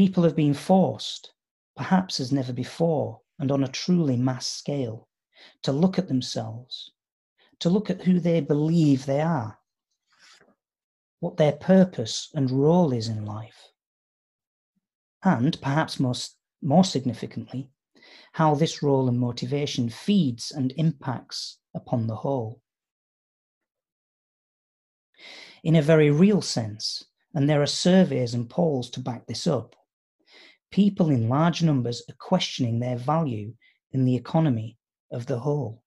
People 0.00 0.22
have 0.22 0.34
been 0.34 0.54
forced, 0.54 1.34
perhaps 1.76 2.20
as 2.20 2.32
never 2.32 2.54
before, 2.54 3.20
and 3.38 3.52
on 3.52 3.62
a 3.62 3.68
truly 3.68 4.16
mass 4.16 4.46
scale, 4.46 5.10
to 5.60 5.72
look 5.72 5.98
at 5.98 6.08
themselves, 6.08 6.92
to 7.58 7.68
look 7.68 7.90
at 7.90 8.00
who 8.00 8.18
they 8.18 8.40
believe 8.40 9.04
they 9.04 9.20
are, 9.20 9.58
what 11.18 11.36
their 11.36 11.52
purpose 11.52 12.30
and 12.32 12.50
role 12.50 12.94
is 12.94 13.08
in 13.08 13.26
life, 13.26 13.72
and 15.22 15.60
perhaps 15.60 16.00
most, 16.00 16.38
more 16.62 16.82
significantly, 16.82 17.68
how 18.32 18.54
this 18.54 18.82
role 18.82 19.06
and 19.06 19.20
motivation 19.20 19.90
feeds 19.90 20.50
and 20.50 20.72
impacts 20.78 21.58
upon 21.74 22.06
the 22.06 22.16
whole. 22.16 22.62
In 25.62 25.76
a 25.76 25.82
very 25.82 26.10
real 26.10 26.40
sense, 26.40 27.04
and 27.34 27.50
there 27.50 27.60
are 27.60 27.66
surveys 27.66 28.32
and 28.32 28.48
polls 28.48 28.88
to 28.92 29.00
back 29.00 29.26
this 29.26 29.46
up, 29.46 29.76
people 30.70 31.10
in 31.10 31.28
large 31.28 31.62
numbers 31.62 32.02
are 32.08 32.14
questioning 32.18 32.78
their 32.78 32.96
value 32.96 33.52
in 33.92 34.04
the 34.04 34.14
economy 34.14 34.78
of 35.10 35.26
the 35.26 35.38
whole. 35.38 35.82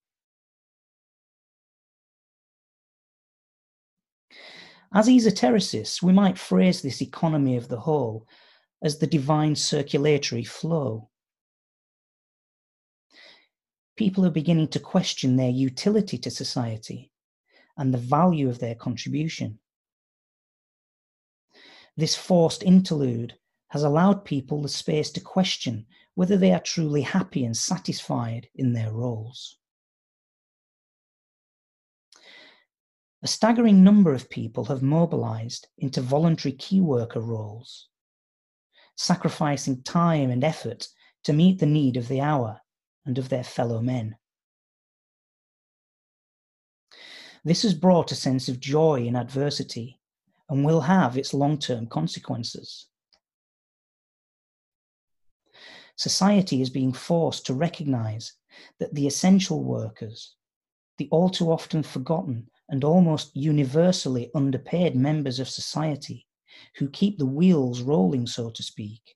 As 4.94 5.08
esotericists, 5.08 6.04
we 6.04 6.14
might 6.14 6.38
phrase 6.38 6.82
this 6.82 7.02
economy 7.02 7.58
of 7.58 7.68
the 7.68 7.80
whole 7.80 8.28
as 8.84 9.00
the 9.00 9.08
divine 9.08 9.56
circulatory 9.56 10.44
flow 10.44 11.10
people 13.96 14.26
are 14.26 14.32
beginning 14.32 14.68
to 14.70 14.80
question 14.80 15.36
their 15.36 15.50
utility 15.50 16.18
to 16.18 16.32
society 16.32 17.12
and 17.78 17.94
the 17.94 17.98
value 17.98 18.50
of 18.50 18.60
their 18.60 18.76
contribution. 18.76 19.60
This 21.96 22.16
forced 22.16 22.64
interlude 22.64 23.36
has 23.74 23.82
allowed 23.82 24.24
people 24.24 24.62
the 24.62 24.70
space 24.70 25.10
to 25.10 25.20
question 25.20 25.84
whether 26.14 26.38
they 26.38 26.54
are 26.54 26.60
truly 26.60 27.02
happy 27.02 27.44
and 27.44 27.58
satisfied 27.58 28.48
in 28.54 28.72
their 28.72 28.92
roles. 28.92 29.58
A 33.24 33.28
staggering 33.28 33.84
number 33.84 34.14
of 34.14 34.30
people 34.30 34.66
have 34.66 34.84
mobilized 34.84 35.70
into 35.80 36.02
voluntary 36.02 36.52
key 36.52 36.82
worker 36.82 37.20
roles, 37.20 37.88
sacrificing 38.96 39.82
time 39.82 40.30
and 40.30 40.44
effort 40.44 40.88
to 41.24 41.34
meet 41.34 41.58
the 41.58 41.66
need 41.66 41.98
of 41.98 42.08
the 42.08 42.22
hour 42.22 42.62
and 43.08 43.18
of 43.18 43.30
their 43.30 43.44
fellow 43.44 43.82
men. 43.82 44.16
This 47.44 47.64
has 47.64 47.74
brought 47.74 48.12
a 48.12 48.16
sense 48.16 48.48
of 48.48 48.60
joy 48.60 49.04
in 49.08 49.16
adversity 49.16 50.00
and 50.48 50.64
will 50.64 50.82
have 50.82 51.18
its 51.18 51.34
long 51.34 51.58
term 51.58 51.88
consequences. 51.88 52.86
Society 55.96 56.62
is 56.62 56.70
being 56.70 56.94
forced 56.94 57.46
to 57.46 57.54
recognize 57.54 58.34
that 58.80 58.94
the 58.94 59.08
essential 59.08 59.64
workers, 59.64 60.36
the 60.98 61.08
all 61.12 61.30
too 61.30 61.52
often 61.52 61.84
forgotten 61.84 62.48
and 62.70 62.84
almost 62.84 63.36
universally 63.36 64.32
underpaid 64.34 64.96
members 64.96 65.40
of 65.40 65.50
society 65.50 66.28
who 66.78 66.90
keep 66.90 67.18
the 67.18 67.26
wheels 67.26 67.82
rolling, 67.82 68.28
so 68.28 68.50
to 68.50 68.64
speak, 68.64 69.16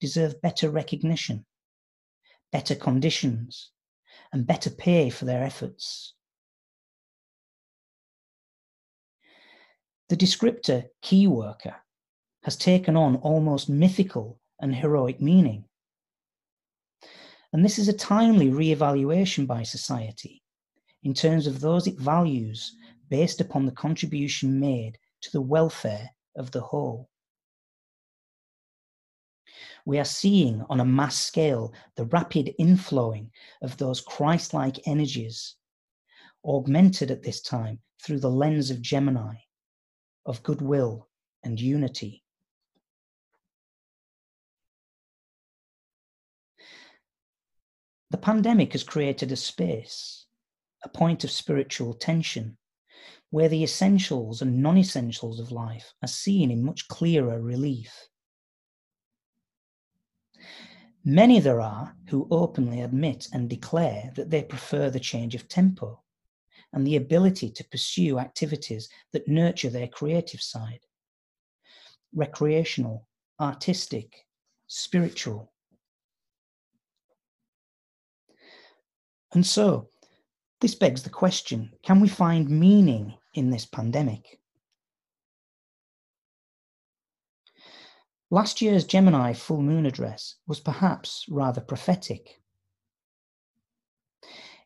deserve 0.00 0.40
better 0.40 0.70
recognition 0.70 1.44
better 2.52 2.74
conditions, 2.74 3.70
and 4.32 4.46
better 4.46 4.70
pay 4.70 5.10
for 5.10 5.24
their 5.24 5.42
efforts. 5.42 6.14
The 10.08 10.16
descriptor 10.16 10.88
key 11.02 11.26
worker 11.28 11.76
has 12.42 12.56
taken 12.56 12.96
on 12.96 13.16
almost 13.16 13.68
mythical 13.68 14.40
and 14.60 14.74
heroic 14.74 15.20
meaning. 15.20 15.64
And 17.52 17.64
this 17.64 17.78
is 17.78 17.88
a 17.88 17.92
timely 17.92 18.50
re-evaluation 18.50 19.46
by 19.46 19.62
society 19.64 20.42
in 21.02 21.14
terms 21.14 21.46
of 21.46 21.60
those 21.60 21.86
it 21.86 21.98
values 21.98 22.76
based 23.08 23.40
upon 23.40 23.66
the 23.66 23.72
contribution 23.72 24.60
made 24.60 24.98
to 25.22 25.32
the 25.32 25.40
welfare 25.40 26.10
of 26.36 26.50
the 26.52 26.60
whole 26.60 27.10
we 29.84 29.98
are 29.98 30.04
seeing 30.04 30.64
on 30.68 30.80
a 30.80 30.84
mass 30.84 31.18
scale 31.18 31.72
the 31.96 32.04
rapid 32.06 32.54
inflowing 32.58 33.30
of 33.62 33.76
those 33.76 34.00
Christ 34.00 34.54
like 34.54 34.86
energies, 34.86 35.56
augmented 36.44 37.10
at 37.10 37.22
this 37.22 37.40
time 37.40 37.80
through 38.02 38.20
the 38.20 38.30
lens 38.30 38.70
of 38.70 38.82
Gemini, 38.82 39.34
of 40.26 40.42
goodwill 40.42 41.08
and 41.42 41.60
unity. 41.60 42.22
The 48.10 48.18
pandemic 48.18 48.72
has 48.72 48.82
created 48.82 49.30
a 49.30 49.36
space, 49.36 50.26
a 50.82 50.88
point 50.88 51.22
of 51.22 51.30
spiritual 51.30 51.94
tension, 51.94 52.58
where 53.30 53.48
the 53.48 53.62
essentials 53.62 54.42
and 54.42 54.60
non 54.60 54.76
essentials 54.76 55.38
of 55.38 55.52
life 55.52 55.94
are 56.02 56.08
seen 56.08 56.50
in 56.50 56.64
much 56.64 56.88
clearer 56.88 57.40
relief. 57.40 58.08
Many 61.04 61.40
there 61.40 61.60
are 61.60 61.96
who 62.08 62.28
openly 62.30 62.80
admit 62.82 63.28
and 63.32 63.48
declare 63.48 64.12
that 64.16 64.30
they 64.30 64.42
prefer 64.42 64.90
the 64.90 65.00
change 65.00 65.34
of 65.34 65.48
tempo 65.48 66.02
and 66.72 66.86
the 66.86 66.96
ability 66.96 67.50
to 67.50 67.64
pursue 67.64 68.18
activities 68.18 68.88
that 69.12 69.28
nurture 69.28 69.70
their 69.70 69.88
creative 69.88 70.42
side 70.42 70.80
recreational, 72.12 73.06
artistic, 73.40 74.26
spiritual. 74.66 75.52
And 79.32 79.46
so, 79.46 79.88
this 80.60 80.74
begs 80.74 81.02
the 81.02 81.10
question 81.10 81.72
can 81.82 82.00
we 82.00 82.08
find 82.08 82.48
meaning 82.48 83.14
in 83.34 83.50
this 83.50 83.64
pandemic? 83.64 84.40
Last 88.30 88.60
year's 88.60 88.84
Gemini 88.84 89.32
full 89.32 89.62
moon 89.62 89.86
address 89.86 90.36
was 90.46 90.60
perhaps 90.60 91.26
rather 91.28 91.60
prophetic. 91.60 92.40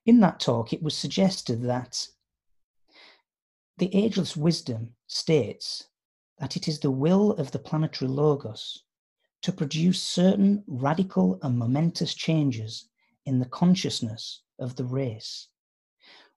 In 0.04 0.20
that 0.20 0.40
talk, 0.40 0.72
it 0.72 0.82
was 0.82 0.96
suggested 0.96 1.62
that 1.62 2.06
the 3.78 3.94
ageless 3.94 4.36
wisdom 4.36 4.94
states 5.06 5.88
that 6.38 6.56
it 6.56 6.68
is 6.68 6.80
the 6.80 6.90
will 6.90 7.32
of 7.32 7.50
the 7.52 7.58
planetary 7.58 8.10
logos 8.10 8.84
to 9.42 9.52
produce 9.52 10.02
certain 10.02 10.62
radical 10.66 11.38
and 11.42 11.58
momentous 11.58 12.14
changes 12.14 12.88
in 13.24 13.38
the 13.38 13.46
consciousness 13.46 14.42
of 14.58 14.76
the 14.76 14.84
race, 14.84 15.48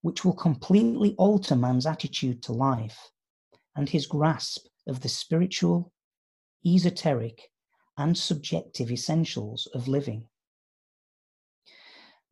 which 0.02 0.24
will 0.24 0.34
completely 0.34 1.16
alter 1.18 1.56
man's 1.56 1.86
attitude 1.86 2.42
to 2.44 2.54
life 2.54 3.12
and 3.76 3.90
his 3.90 4.08
grasp 4.08 4.66
of 4.88 5.02
the 5.02 5.10
spiritual, 5.10 5.92
esoteric, 6.66 7.52
and 7.98 8.18
subjective 8.18 8.92
essentials 8.92 9.68
of 9.74 9.88
living. 9.88 10.28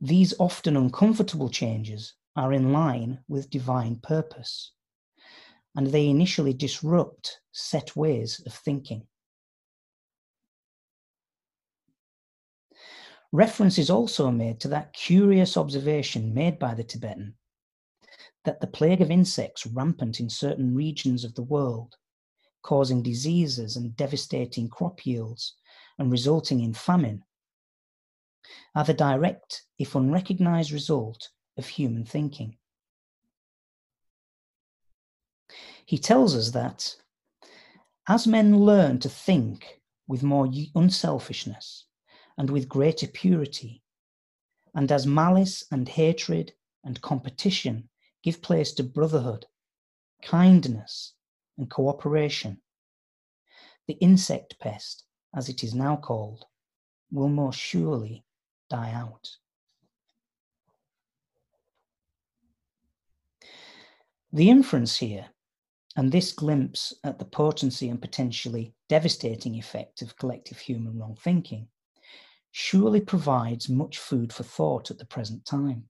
These 0.01 0.33
often 0.39 0.75
uncomfortable 0.75 1.49
changes 1.49 2.13
are 2.35 2.53
in 2.53 2.71
line 2.71 3.19
with 3.27 3.49
divine 3.49 3.97
purpose, 3.97 4.71
and 5.75 5.87
they 5.87 6.07
initially 6.07 6.53
disrupt 6.53 7.39
set 7.51 7.95
ways 7.95 8.41
of 8.45 8.53
thinking. 8.53 9.07
Reference 13.35 13.77
is 13.77 13.89
also 13.89 14.31
made 14.31 14.61
to 14.61 14.69
that 14.69 14.93
curious 14.93 15.57
observation 15.57 16.33
made 16.33 16.57
by 16.57 16.73
the 16.73 16.85
Tibetan 16.85 17.35
that 18.45 18.61
the 18.61 18.67
plague 18.67 19.01
of 19.01 19.11
insects 19.11 19.65
rampant 19.65 20.21
in 20.21 20.29
certain 20.29 20.73
regions 20.73 21.25
of 21.25 21.35
the 21.35 21.43
world, 21.43 21.97
causing 22.61 23.03
diseases 23.03 23.75
and 23.75 23.93
devastating 23.97 24.69
crop 24.69 25.05
yields 25.05 25.53
and 25.99 26.13
resulting 26.13 26.61
in 26.61 26.73
famine, 26.73 27.23
are 28.73 28.85
the 28.85 28.93
direct, 28.93 29.63
if 29.77 29.95
unrecognized, 29.95 30.71
result 30.71 31.27
of 31.57 31.67
human 31.67 32.05
thinking. 32.05 32.55
He 35.85 35.97
tells 35.97 36.37
us 36.37 36.51
that 36.51 36.95
as 38.07 38.27
men 38.27 38.59
learn 38.59 38.99
to 38.99 39.09
think 39.09 39.81
with 40.07 40.23
more 40.23 40.49
unselfishness 40.73 41.85
and 42.37 42.49
with 42.49 42.69
greater 42.69 43.07
purity, 43.07 43.81
and 44.73 44.91
as 44.91 45.07
malice 45.07 45.63
and 45.71 45.87
hatred 45.87 46.53
and 46.83 47.01
competition 47.01 47.89
give 48.23 48.41
place 48.41 48.73
to 48.73 48.83
brotherhood, 48.83 49.45
kindness, 50.21 51.13
and 51.57 51.69
cooperation, 51.69 52.61
the 53.87 53.93
insect 53.95 54.59
pest, 54.59 55.03
as 55.33 55.47
it 55.47 55.63
is 55.63 55.73
now 55.73 55.95
called, 55.95 56.45
will 57.11 57.29
more 57.29 57.53
surely 57.53 58.25
die 58.69 58.91
out. 58.91 59.37
The 64.33 64.49
inference 64.49 64.97
here 64.97 65.27
and 65.95 66.11
this 66.11 66.33
glimpse 66.33 66.93
at 67.05 67.19
the 67.19 67.25
potency 67.25 67.87
and 67.87 68.01
potentially 68.01 68.73
devastating 68.89 69.55
effect 69.55 70.01
of 70.01 70.17
collective 70.17 70.57
human 70.57 70.99
wrong 70.99 71.17
thinking 71.21 71.69
surely 72.57 73.01
provides 73.01 73.67
much 73.67 73.97
food 73.97 74.31
for 74.31 74.43
thought 74.43 74.89
at 74.89 74.97
the 74.97 75.05
present 75.05 75.43
time. 75.45 75.83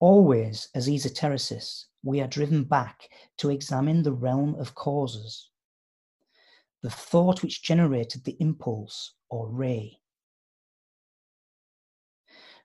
Always, 0.00 0.70
as 0.74 0.88
esotericists, 0.88 1.84
we 2.02 2.22
are 2.22 2.26
driven 2.26 2.64
back 2.64 3.10
to 3.36 3.50
examine 3.50 4.02
the 4.02 4.12
realm 4.12 4.54
of 4.54 4.74
causes, 4.74 5.50
the 6.80 6.88
thought 6.88 7.42
which 7.42 7.62
generated 7.62 8.24
the 8.24 8.38
impulse 8.40 9.12
or 9.28 9.50
ray. 9.50 9.98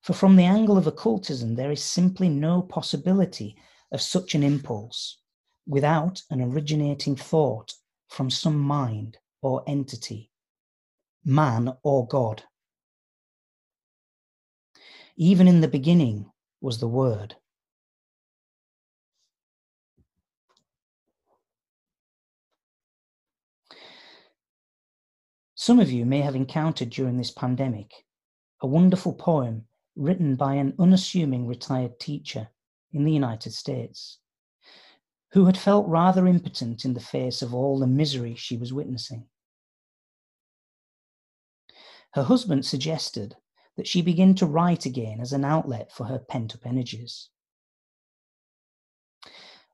For 0.04 0.14
from 0.14 0.38
the 0.38 0.46
angle 0.46 0.78
of 0.78 0.88
occultism, 0.88 1.56
there 1.56 1.72
is 1.74 1.84
simply 1.84 2.30
no 2.30 2.62
possibility 2.62 3.58
of 3.92 4.02
such 4.02 4.36
an 4.36 4.44
impulse 4.44 5.18
without 5.68 6.22
an 6.30 6.40
originating 6.40 7.18
thought 7.18 7.74
from 8.08 8.30
some 8.30 8.58
mind 8.58 9.18
or 9.42 9.66
entity, 9.68 10.30
man 11.26 11.74
or 11.84 12.08
God. 12.08 12.44
Even 15.16 15.48
in 15.48 15.62
the 15.62 15.68
beginning 15.68 16.32
was 16.60 16.80
the 16.80 16.88
Word. 16.88 17.36
Some 25.56 25.80
of 25.80 25.92
you 25.92 26.06
may 26.06 26.20
have 26.20 26.36
encountered 26.36 26.90
during 26.90 27.18
this 27.18 27.32
pandemic 27.32 28.06
a 28.62 28.68
wonderful 28.68 29.14
poem 29.14 29.66
written 29.96 30.36
by 30.36 30.56
an 30.56 30.74
unassuming 30.78 31.48
retired 31.48 32.00
teacher 32.00 32.50
in 32.92 33.06
the 33.06 33.14
United 33.14 33.54
States, 33.54 34.18
who 35.32 35.46
had 35.46 35.58
felt 35.58 35.88
rather 35.88 36.28
impotent 36.28 36.84
in 36.84 36.94
the 36.94 37.00
face 37.00 37.42
of 37.42 37.54
all 37.54 37.80
the 37.80 37.88
misery 37.88 38.36
she 38.36 38.58
was 38.58 38.74
witnessing. 38.74 39.26
Her 42.14 42.24
husband 42.24 42.64
suggested 42.64 43.36
that 43.76 43.88
she 43.88 44.04
begin 44.04 44.36
to 44.36 44.46
write 44.46 44.86
again 44.86 45.20
as 45.20 45.34
an 45.34 45.44
outlet 45.44 45.92
for 45.92 46.06
her 46.06 46.20
pent 46.20 46.54
up 46.54 46.66
energies. 46.66 47.30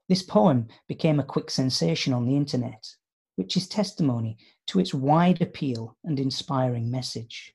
This 0.07 0.23
poem 0.23 0.69
became 0.87 1.19
a 1.19 1.23
quick 1.23 1.51
sensation 1.51 2.13
on 2.13 2.25
the 2.25 2.37
internet, 2.37 2.95
which 3.35 3.57
is 3.57 3.67
testimony 3.67 4.37
to 4.67 4.79
its 4.79 4.93
wide 4.93 5.41
appeal 5.41 5.97
and 6.05 6.17
inspiring 6.17 6.89
message. 6.89 7.53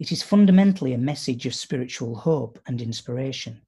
It 0.00 0.10
is 0.10 0.24
fundamentally 0.24 0.92
a 0.92 0.98
message 0.98 1.46
of 1.46 1.54
spiritual 1.54 2.16
hope 2.16 2.58
and 2.66 2.82
inspiration, 2.82 3.62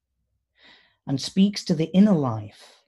and 1.07 1.21
speaks 1.21 1.65
to 1.65 1.75
the 1.75 1.91
inner 1.95 2.13
life 2.13 2.83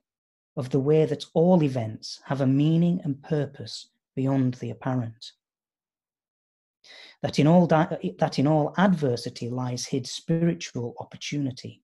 of 0.56 0.70
the 0.70 0.80
way 0.80 1.06
that 1.06 1.24
all 1.34 1.62
events 1.62 2.20
have 2.24 2.40
a 2.40 2.46
meaning 2.46 3.00
and 3.04 3.22
purpose 3.22 3.86
beyond 4.16 4.54
the 4.54 4.70
apparent. 4.70 5.32
That 7.22 7.38
in 7.38 7.46
all, 7.46 7.66
di- 7.66 8.14
that 8.18 8.38
in 8.38 8.46
all 8.46 8.74
adversity 8.78 9.50
lies 9.50 9.86
hid 9.86 10.06
spiritual 10.06 10.94
opportunity. 10.98 11.82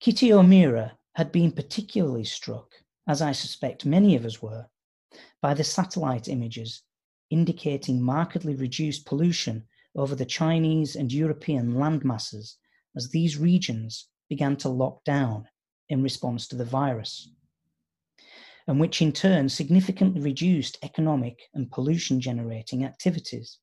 Kitty 0.00 0.32
O'Meara 0.32 0.96
had 1.16 1.32
been 1.32 1.50
particularly 1.50 2.24
struck, 2.24 2.72
as 3.08 3.20
I 3.20 3.32
suspect 3.32 3.84
many 3.84 4.14
of 4.14 4.24
us 4.24 4.40
were, 4.40 4.66
by 5.42 5.54
the 5.54 5.64
satellite 5.64 6.28
images 6.28 6.82
indicating 7.30 8.00
markedly 8.00 8.54
reduced 8.54 9.04
pollution 9.04 9.66
over 9.96 10.14
the 10.14 10.24
Chinese 10.24 10.96
and 10.96 11.12
European 11.12 11.74
landmasses 11.74 12.54
as 12.96 13.10
these 13.10 13.36
regions 13.36 14.08
began 14.28 14.56
to 14.56 14.68
lock 14.68 15.02
down 15.04 15.48
in 15.88 16.02
response 16.02 16.46
to 16.48 16.56
the 16.56 16.64
virus, 16.64 17.30
and 18.68 18.78
which 18.78 19.00
in 19.00 19.12
turn 19.12 19.48
significantly 19.48 20.20
reduced 20.20 20.76
economic 20.82 21.40
and 21.54 21.72
pollution 21.72 22.20
generating 22.20 22.84
activities. 22.84 23.58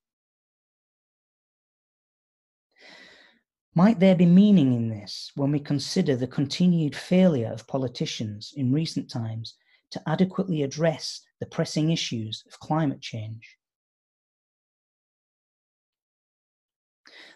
Might 3.75 3.99
there 3.99 4.15
be 4.15 4.25
meaning 4.25 4.73
in 4.73 4.89
this 4.89 5.31
when 5.35 5.51
we 5.51 5.59
consider 5.59 6.15
the 6.15 6.27
continued 6.27 6.95
failure 6.95 7.51
of 7.51 7.67
politicians 7.67 8.53
in 8.57 8.73
recent 8.73 9.09
times 9.09 9.55
to 9.91 10.01
adequately 10.07 10.63
address 10.63 11.21
the 11.39 11.45
pressing 11.45 11.91
issues 11.91 12.43
of 12.47 12.59
climate 12.59 13.01
change. 13.01 13.57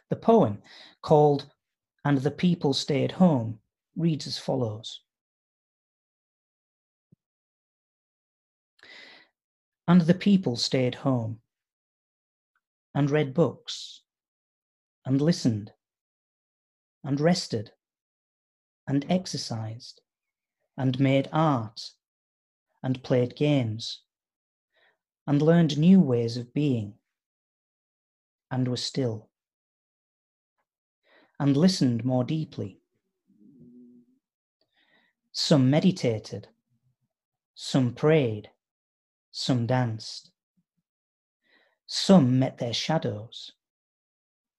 The 0.10 0.16
poem, 0.16 0.64
called 1.04 1.52
And 2.04 2.18
the 2.18 2.32
People 2.32 2.74
Stayed 2.74 3.12
Home, 3.12 3.60
reads 3.96 4.26
as 4.26 4.40
follows 4.40 5.02
And 9.90 10.02
the 10.02 10.14
people 10.14 10.56
stayed 10.56 10.94
home 10.94 11.42
and 12.94 13.10
read 13.10 13.34
books 13.34 14.04
and 15.04 15.20
listened 15.20 15.74
and 17.04 17.20
rested 17.20 17.72
and 18.88 19.04
exercised 19.10 20.02
and 20.78 21.00
made 21.00 21.28
art 21.34 21.94
and 22.84 23.02
played 23.02 23.36
games 23.36 24.04
and 25.26 25.42
learned 25.42 25.76
new 25.76 26.00
ways 26.00 26.38
of 26.38 26.54
being 26.54 26.94
and 28.52 28.68
were 28.68 28.78
still 28.78 29.32
and 31.40 31.58
listened 31.58 32.06
more 32.06 32.24
deeply. 32.24 32.80
Some 35.32 35.72
meditated, 35.72 36.50
some 37.56 37.96
prayed, 37.96 38.52
some 39.32 39.66
danced. 39.66 40.32
Some 41.88 42.38
met 42.38 42.58
their 42.58 42.74
shadows, 42.74 43.54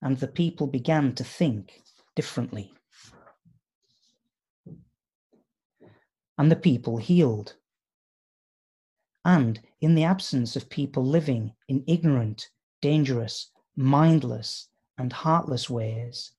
and 0.01 0.17
the 0.17 0.27
people 0.27 0.67
began 0.67 1.15
to 1.15 1.23
think 1.23 1.81
differently. 2.15 2.73
And 6.37 6.51
the 6.51 6.55
people 6.55 6.97
healed. 6.97 7.55
And 9.23 9.61
in 9.79 9.95
the 9.95 10.03
absence 10.03 10.55
of 10.55 10.69
people 10.69 11.05
living 11.05 11.53
in 11.67 11.83
ignorant, 11.87 12.49
dangerous, 12.81 13.51
mindless, 13.75 14.67
and 14.97 15.13
heartless 15.13 15.69
ways, 15.69 16.31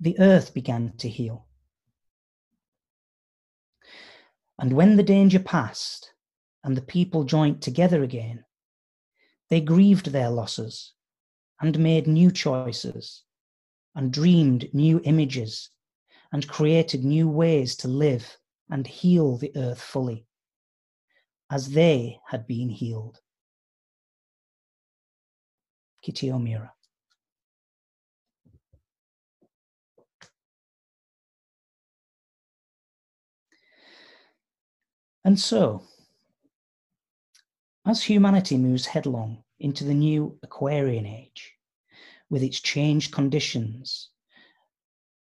the 0.00 0.18
earth 0.18 0.54
began 0.54 0.96
to 0.96 1.08
heal. 1.08 1.46
And 4.58 4.72
when 4.72 4.96
the 4.96 5.02
danger 5.02 5.38
passed 5.38 6.12
and 6.64 6.76
the 6.76 6.82
people 6.82 7.24
joined 7.24 7.62
together 7.62 8.02
again, 8.02 8.44
they 9.48 9.60
grieved 9.60 10.06
their 10.06 10.30
losses 10.30 10.92
and 11.60 11.78
made 11.78 12.06
new 12.06 12.30
choices 12.30 13.24
and 13.94 14.12
dreamed 14.12 14.68
new 14.72 15.00
images 15.04 15.70
and 16.32 16.46
created 16.46 17.04
new 17.04 17.28
ways 17.28 17.76
to 17.76 17.88
live 17.88 18.36
and 18.70 18.86
heal 18.86 19.36
the 19.36 19.52
earth 19.56 19.80
fully, 19.80 20.26
as 21.50 21.70
they 21.70 22.18
had 22.28 22.46
been 22.46 22.68
healed. 22.68 23.18
Kitty 26.02 26.30
O'Meara. 26.30 26.72
And 35.24 35.38
so, 35.38 35.82
as 37.90 38.04
humanity 38.04 38.56
moves 38.56 38.86
headlong 38.86 39.42
into 39.58 39.82
the 39.82 39.94
new 39.94 40.38
Aquarian 40.44 41.04
age, 41.04 41.54
with 42.30 42.40
its 42.40 42.60
changed 42.60 43.12
conditions 43.12 44.10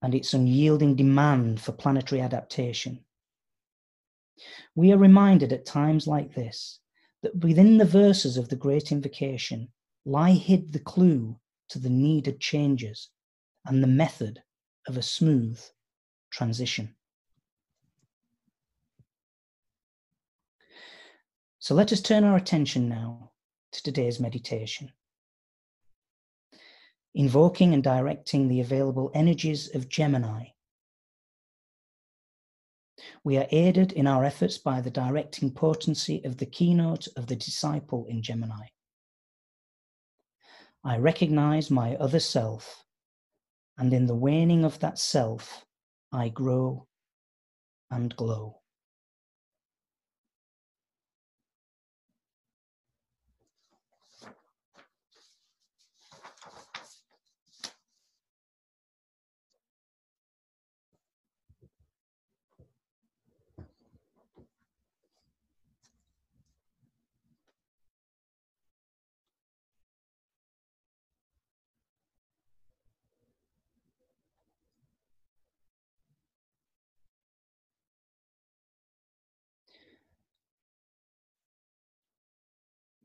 and 0.02 0.16
its 0.16 0.34
unyielding 0.34 0.96
demand 0.96 1.60
for 1.60 1.74
planetary 1.74 2.22
adaptation, 2.22 3.04
we 4.74 4.94
are 4.94 4.98
reminded 4.98 5.52
at 5.52 5.66
times 5.66 6.08
like 6.08 6.34
this 6.34 6.80
that 7.24 7.36
within 7.44 7.78
the 7.78 7.84
verses 7.84 8.38
of 8.38 8.48
the 8.48 8.56
Great 8.56 8.90
Invocation 8.90 9.68
lie 10.06 10.32
hid 10.32 10.72
the 10.72 10.80
clue 10.80 11.38
to 11.68 11.78
the 11.78 11.90
needed 11.90 12.40
changes 12.40 13.10
and 13.66 13.84
the 13.84 13.88
method 13.88 14.42
of 14.88 14.96
a 14.96 15.02
smooth 15.02 15.60
transition. 16.30 16.96
So 21.66 21.74
let 21.74 21.92
us 21.92 22.00
turn 22.00 22.24
our 22.24 22.38
attention 22.38 22.88
now 22.88 23.32
to 23.72 23.82
today's 23.82 24.20
meditation. 24.20 24.92
Invoking 27.16 27.74
and 27.74 27.84
directing 27.84 28.48
the 28.48 28.62
available 28.62 29.10
energies 29.16 29.74
of 29.74 29.90
Gemini. 29.90 30.50
We 33.24 33.38
are 33.38 33.48
aided 33.50 33.94
in 33.94 34.06
our 34.06 34.24
efforts 34.24 34.60
by 34.60 34.80
the 34.80 34.92
directing 34.92 35.50
potency 35.50 36.24
of 36.24 36.38
the 36.38 36.46
keynote 36.46 37.08
of 37.18 37.26
the 37.26 37.36
disciple 37.36 38.06
in 38.08 38.22
Gemini. 38.22 38.68
I 40.84 41.00
recognize 41.00 41.72
my 41.72 41.96
other 41.96 42.20
self, 42.20 42.86
and 43.76 43.92
in 43.92 44.06
the 44.06 44.14
waning 44.14 44.66
of 44.66 44.78
that 44.82 45.00
self, 45.00 45.66
I 46.12 46.30
grow 46.30 46.86
and 47.90 48.16
glow. 48.16 48.62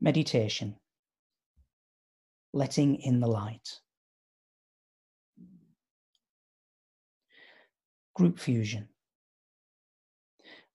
Meditation. 0.03 0.75
Letting 2.53 2.95
in 2.95 3.19
the 3.19 3.27
light. 3.27 3.69
Group 8.15 8.39
fusion. 8.39 8.89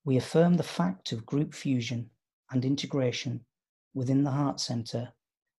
We 0.05 0.17
affirm 0.17 0.55
the 0.55 0.63
fact 0.63 1.11
of 1.11 1.27
group 1.27 1.55
fusion 1.55 2.11
and 2.53 2.65
integration 2.65 3.45
within 3.95 4.23
the 4.23 4.31
heart 4.31 4.61
center 4.61 5.13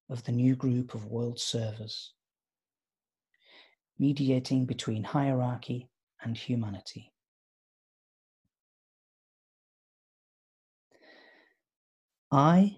of 0.10 0.24
the 0.24 0.32
new 0.32 0.56
group 0.56 0.94
of 0.94 1.08
world 1.08 1.38
servers, 1.38 2.14
mediating 4.00 4.66
between 4.66 5.04
hierarchy 5.04 5.90
and 6.22 6.38
humanity. 6.38 7.12
I 12.32 12.78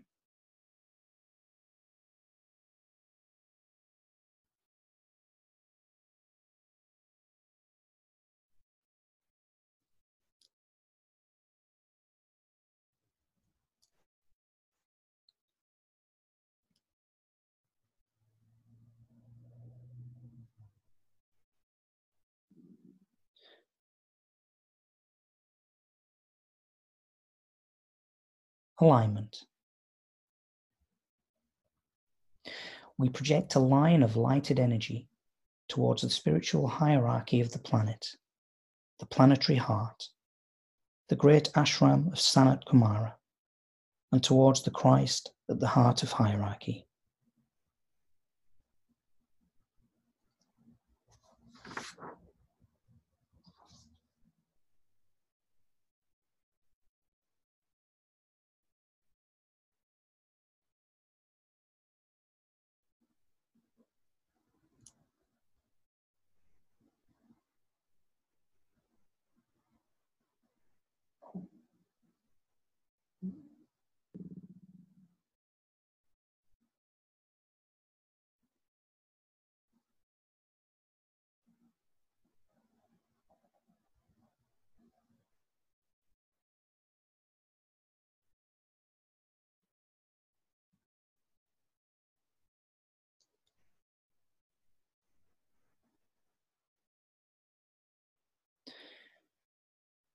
Alignment. 28.81 29.45
We 32.97 33.09
project 33.09 33.55
a 33.55 33.59
line 33.59 34.03
of 34.03 34.17
lighted 34.17 34.59
energy 34.59 35.07
towards 35.69 36.01
the 36.01 36.09
spiritual 36.09 36.67
hierarchy 36.67 37.39
of 37.41 37.51
the 37.51 37.59
planet, 37.59 38.07
the 38.99 39.05
planetary 39.05 39.57
heart, 39.57 40.09
the 41.09 41.15
great 41.15 41.49
ashram 41.55 42.07
of 42.11 42.19
Sanat 42.19 42.65
Kumara, 42.65 43.13
and 44.11 44.23
towards 44.23 44.63
the 44.63 44.71
Christ 44.71 45.31
at 45.49 45.59
the 45.59 45.67
heart 45.67 46.03
of 46.03 46.11
hierarchy. 46.11 46.85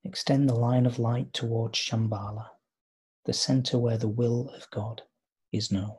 Extend 0.06 0.48
the 0.48 0.54
line 0.54 0.86
of 0.86 0.98
light 0.98 1.32
towards 1.32 1.78
Shambhala, 1.78 2.46
the 3.24 3.32
center 3.32 3.78
where 3.78 3.98
the 3.98 4.08
will 4.08 4.50
of 4.50 4.70
God 4.70 5.02
is 5.52 5.72
known. 5.72 5.96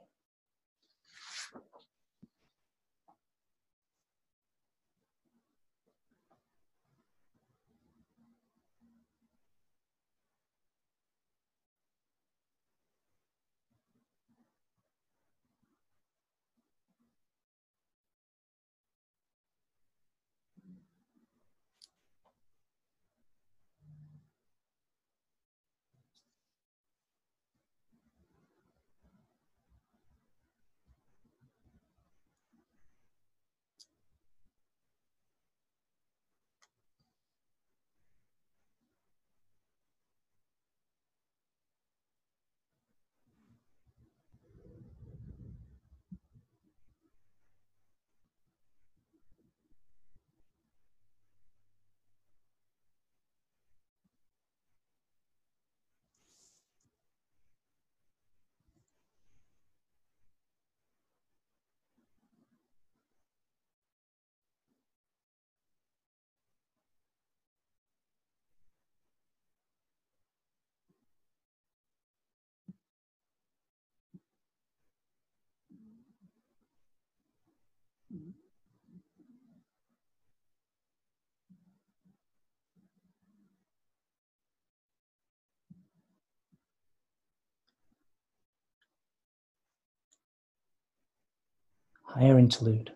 Higher 92.04 92.40
interlude. 92.40 92.92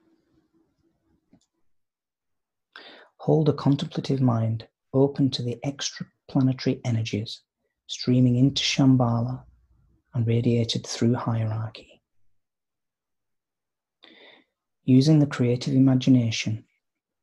Hold 3.17 3.49
a 3.49 3.53
contemplative 3.53 4.19
mind 4.19 4.67
open 4.93 5.29
to 5.29 5.43
the 5.43 5.59
extraplanetary 5.63 6.81
energies 6.83 7.41
streaming 7.85 8.37
into 8.37 8.63
Shambhala 8.63 9.43
and 10.15 10.25
radiated 10.25 10.87
through 10.87 11.13
hierarchy. 11.13 11.90
Using 14.83 15.19
the 15.19 15.27
creative 15.27 15.73
imagination, 15.73 16.65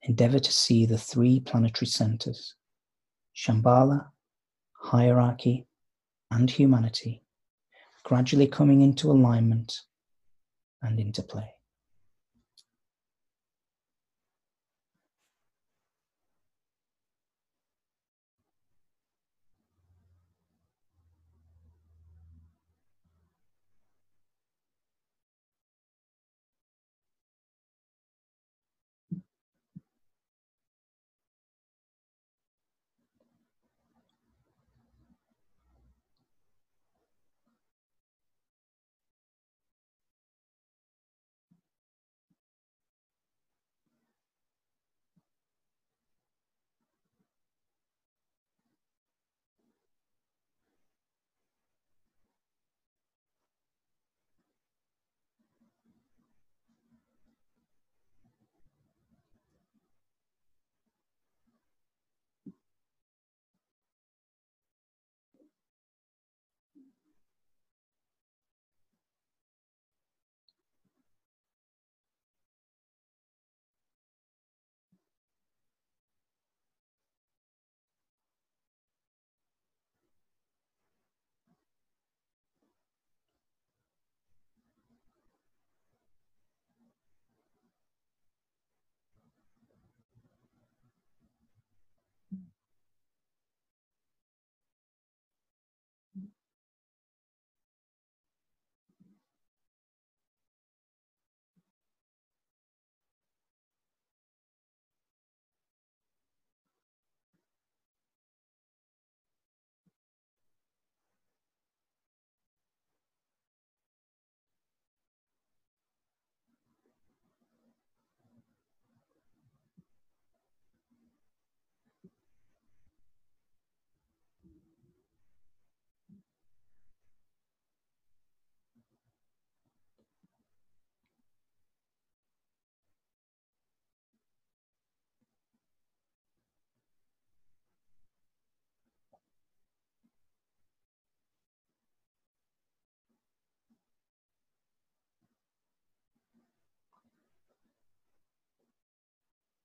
endeavor 0.02 0.38
to 0.38 0.52
see 0.52 0.86
the 0.86 0.98
three 0.98 1.40
planetary 1.40 1.86
centers 1.86 2.54
Shambhala, 3.34 4.10
hierarchy, 4.72 5.66
and 6.30 6.50
humanity 6.50 7.22
gradually 8.04 8.46
coming 8.46 8.80
into 8.80 9.10
alignment 9.10 9.82
and 10.82 10.98
interplay. 10.98 11.50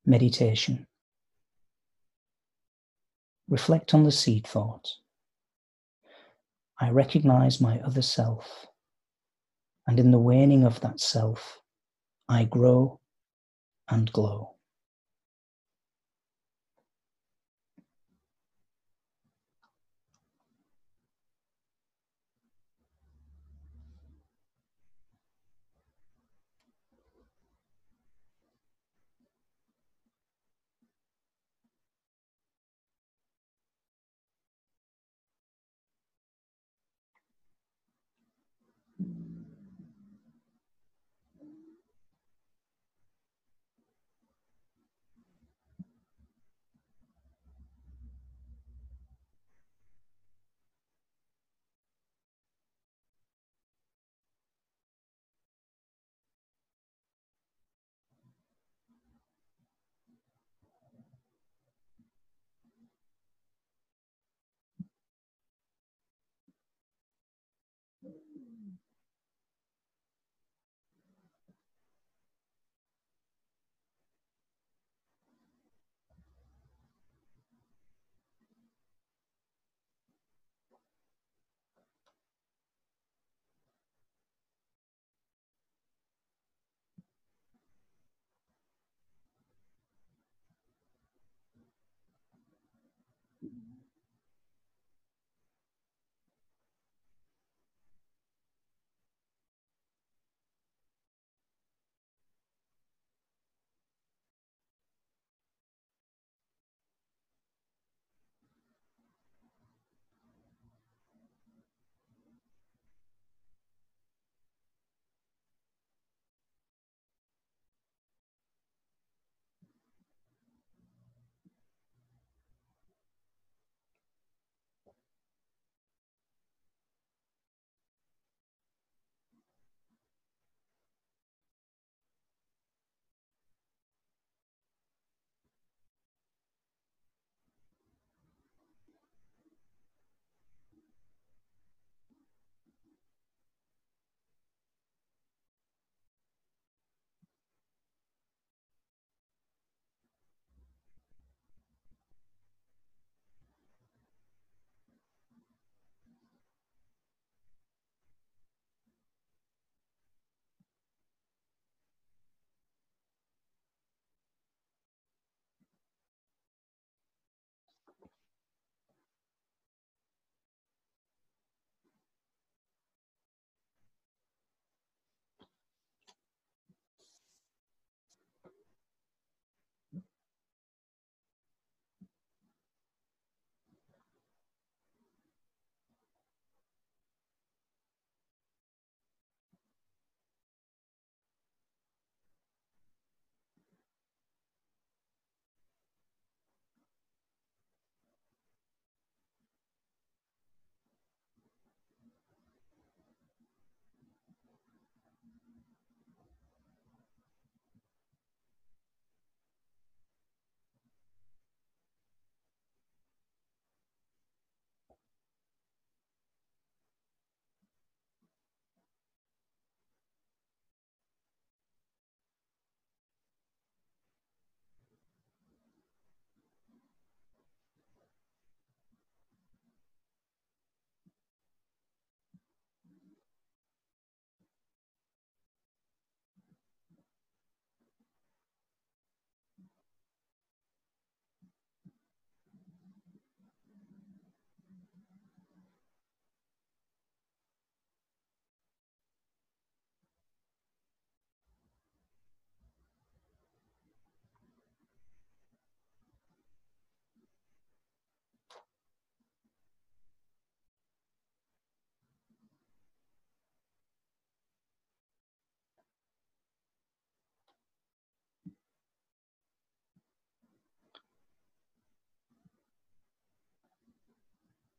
Meditation. 0.06 0.86
Reflect 3.48 3.94
on 3.94 4.04
the 4.04 4.12
seed 4.12 4.46
thought. 4.46 4.88
I 6.80 6.90
recognize 6.90 7.62
my 7.62 7.80
other 7.80 8.02
self, 8.02 8.66
and 9.88 10.00
in 10.00 10.12
the 10.12 10.20
waning 10.20 10.64
of 10.64 10.82
that 10.82 11.00
self, 11.00 11.60
I 12.28 12.46
grow 12.46 13.00
and 13.90 14.12
glow. 14.12 14.53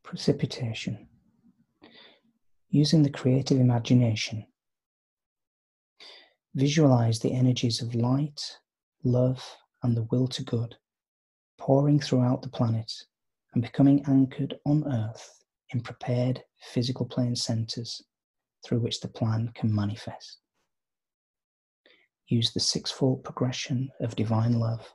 Precipitation. 0.04 1.08
Using 2.68 3.02
the 3.02 3.10
creative 3.10 3.58
imagination, 3.58 4.46
visualize 6.54 7.18
the 7.18 7.32
energies 7.32 7.82
of 7.82 7.94
light, 7.94 8.58
love, 9.02 9.56
and 9.82 9.96
the 9.96 10.06
will 10.10 10.28
to 10.28 10.44
good 10.44 10.76
pouring 11.58 11.98
throughout 11.98 12.42
the 12.42 12.48
planet 12.48 12.92
and 13.54 13.62
becoming 13.62 14.04
anchored 14.06 14.54
on 14.66 14.84
Earth 14.92 15.38
in 15.70 15.80
prepared 15.80 16.42
physical 16.60 17.06
plane 17.06 17.36
centers 17.36 18.02
through 18.64 18.80
which 18.80 19.00
the 19.00 19.08
plan 19.08 19.50
can 19.54 19.74
manifest. 19.74 20.40
Use 22.28 22.52
the 22.52 22.60
sixfold 22.60 23.22
progression 23.24 23.88
of 24.00 24.16
divine 24.16 24.58
love 24.58 24.92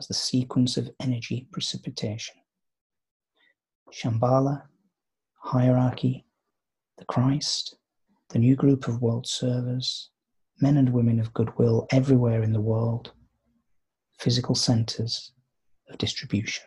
as 0.00 0.06
the 0.08 0.14
sequence 0.14 0.76
of 0.76 0.90
energy 1.00 1.48
precipitation. 1.52 2.36
Shambhala, 3.92 4.64
hierarchy, 5.34 6.26
the 6.98 7.04
Christ, 7.04 7.76
the 8.30 8.38
new 8.38 8.56
group 8.56 8.88
of 8.88 9.00
world 9.00 9.26
servers, 9.26 10.10
men 10.60 10.76
and 10.76 10.92
women 10.92 11.18
of 11.20 11.32
goodwill 11.32 11.86
everywhere 11.90 12.42
in 12.42 12.52
the 12.52 12.60
world, 12.60 13.12
physical 14.18 14.54
centers 14.54 15.32
of 15.88 15.98
distribution. 15.98 16.66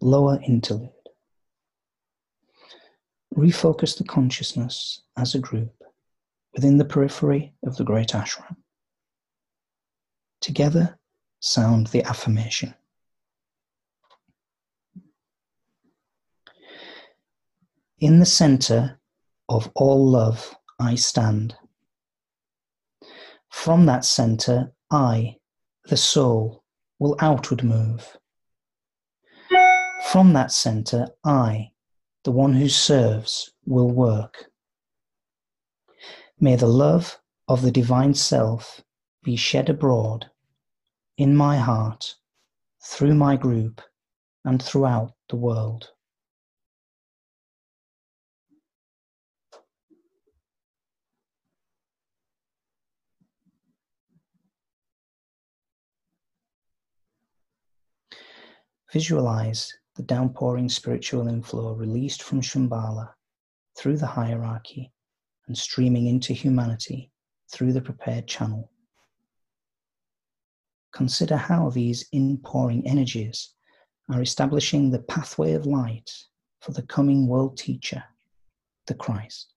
Lower 0.00 0.40
interlude. 0.46 0.90
Refocus 3.34 3.96
the 3.96 4.04
consciousness 4.04 5.02
as 5.16 5.34
a 5.34 5.38
group 5.38 5.74
within 6.54 6.78
the 6.78 6.84
periphery 6.84 7.54
of 7.64 7.76
the 7.76 7.84
great 7.84 8.08
ashram. 8.08 8.56
Together, 10.40 10.98
sound 11.40 11.88
the 11.88 12.02
affirmation. 12.04 12.74
In 17.98 18.20
the 18.20 18.26
center 18.26 19.00
of 19.48 19.70
all 19.74 20.06
love, 20.06 20.54
I 20.78 20.94
stand. 20.94 21.56
From 23.50 23.86
that 23.86 24.04
center, 24.04 24.72
I, 24.90 25.36
the 25.86 25.96
soul, 25.96 26.62
will 26.98 27.16
outward 27.20 27.64
move 27.64 28.16
from 30.12 30.32
that 30.34 30.52
center, 30.52 31.08
I, 31.24 31.72
the 32.22 32.30
one 32.30 32.54
who 32.54 32.68
serves, 32.68 33.50
will 33.66 33.90
work. 33.90 34.46
May 36.38 36.54
the 36.54 36.68
love 36.68 37.18
of 37.48 37.62
the 37.62 37.72
divine 37.72 38.14
self 38.14 38.82
be 39.24 39.34
shed 39.34 39.68
abroad 39.68 40.30
in 41.18 41.34
my 41.34 41.58
heart, 41.58 42.14
through 42.84 43.14
my 43.14 43.36
group, 43.36 43.82
and 44.44 44.62
throughout 44.62 45.12
the 45.28 45.36
world. 45.36 45.90
Visualize 58.92 59.72
the 59.96 60.02
downpouring 60.02 60.68
spiritual 60.68 61.26
inflow 61.26 61.72
released 61.74 62.22
from 62.22 62.42
Shambhala 62.42 63.14
through 63.78 63.96
the 63.96 64.06
hierarchy 64.06 64.92
and 65.46 65.56
streaming 65.56 66.06
into 66.06 66.32
humanity 66.32 67.10
through 67.50 67.72
the 67.72 67.80
prepared 67.80 68.26
channel. 68.26 68.70
Consider 70.92 71.36
how 71.36 71.70
these 71.70 72.06
inpouring 72.12 72.86
energies 72.86 73.54
are 74.10 74.22
establishing 74.22 74.90
the 74.90 75.02
pathway 75.02 75.52
of 75.52 75.66
light 75.66 76.10
for 76.60 76.72
the 76.72 76.82
coming 76.82 77.26
world 77.26 77.56
teacher, 77.56 78.02
the 78.86 78.94
Christ. 78.94 79.52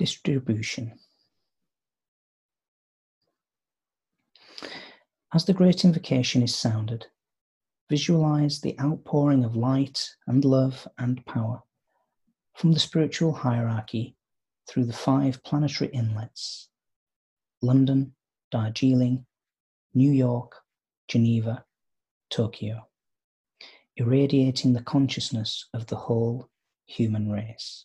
Distribution. 0.00 0.98
As 5.34 5.44
the 5.44 5.52
Great 5.52 5.84
Invocation 5.84 6.42
is 6.42 6.54
sounded, 6.54 7.08
visualize 7.90 8.62
the 8.62 8.80
outpouring 8.80 9.44
of 9.44 9.56
light 9.56 10.08
and 10.26 10.42
love 10.42 10.88
and 10.96 11.22
power 11.26 11.64
from 12.56 12.72
the 12.72 12.80
spiritual 12.80 13.34
hierarchy 13.34 14.16
through 14.66 14.86
the 14.86 14.94
five 14.94 15.44
planetary 15.44 15.90
inlets 15.90 16.70
London, 17.60 18.14
Darjeeling, 18.50 19.26
New 19.92 20.12
York, 20.12 20.62
Geneva, 21.08 21.66
Tokyo, 22.30 22.88
irradiating 23.98 24.72
the 24.72 24.82
consciousness 24.82 25.68
of 25.74 25.88
the 25.88 25.96
whole 25.96 26.48
human 26.86 27.30
race. 27.30 27.84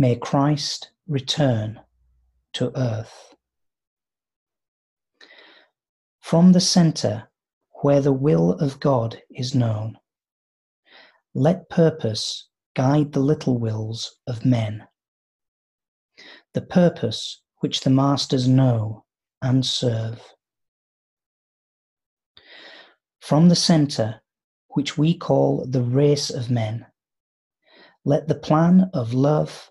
May 0.00 0.16
Christ 0.16 0.92
return 1.06 1.78
to 2.54 2.72
earth. 2.74 3.34
From 6.22 6.52
the 6.52 6.60
center 6.62 7.28
where 7.82 8.00
the 8.00 8.10
will 8.10 8.52
of 8.52 8.80
God 8.80 9.20
is 9.28 9.54
known, 9.54 9.98
let 11.34 11.68
purpose 11.68 12.48
guide 12.74 13.12
the 13.12 13.20
little 13.20 13.58
wills 13.58 14.16
of 14.26 14.46
men. 14.46 14.88
The 16.54 16.62
purpose 16.62 17.42
which 17.58 17.82
the 17.82 17.90
masters 17.90 18.48
know 18.48 19.04
and 19.42 19.66
serve. 19.66 20.22
From 23.20 23.50
the 23.50 23.54
center, 23.54 24.22
which 24.68 24.96
we 24.96 25.14
call 25.14 25.66
the 25.68 25.82
race 25.82 26.30
of 26.30 26.50
men, 26.50 26.86
let 28.06 28.28
the 28.28 28.34
plan 28.34 28.88
of 28.94 29.12
love 29.12 29.70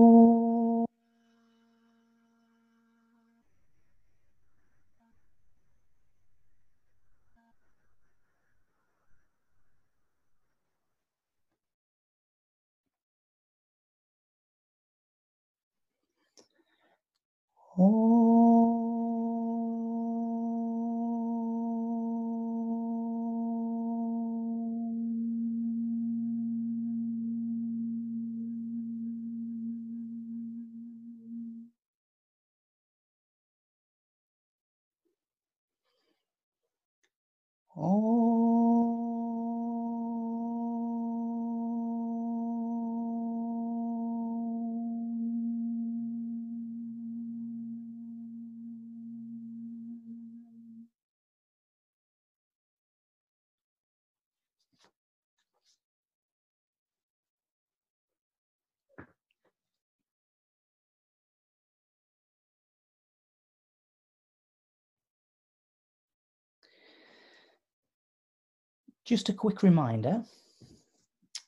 Just 69.11 69.27
a 69.27 69.33
quick 69.33 69.61
reminder 69.61 70.23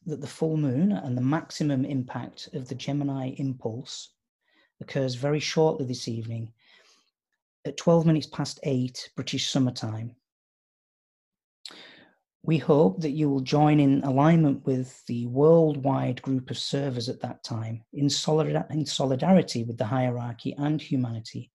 that 0.06 0.20
the 0.20 0.28
full 0.28 0.58
moon 0.58 0.92
and 0.92 1.16
the 1.16 1.22
maximum 1.22 1.86
impact 1.86 2.50
of 2.52 2.68
the 2.68 2.76
Gemini 2.76 3.30
impulse 3.38 4.10
occurs 4.82 5.16
very 5.16 5.40
shortly 5.40 5.86
this 5.86 6.10
evening 6.10 6.52
at 7.64 7.78
12 7.78 8.06
minutes 8.06 8.28
past 8.28 8.60
8 8.64 9.12
British 9.16 9.50
summertime. 9.50 10.14
We 12.42 12.58
hope 12.58 13.00
that 13.00 13.12
you 13.12 13.30
will 13.30 13.40
join 13.40 13.80
in 13.80 14.04
alignment 14.04 14.66
with 14.66 15.02
the 15.06 15.28
worldwide 15.28 16.22
group 16.22 16.50
of 16.50 16.58
servers 16.58 17.08
at 17.08 17.22
that 17.22 17.46
time 17.46 17.86
in, 17.94 18.10
solid- 18.10 18.66
in 18.72 18.86
solidarity 18.86 19.64
with 19.64 19.78
the 19.78 19.86
hierarchy 19.86 20.54
and 20.58 20.82
humanity 20.82 21.50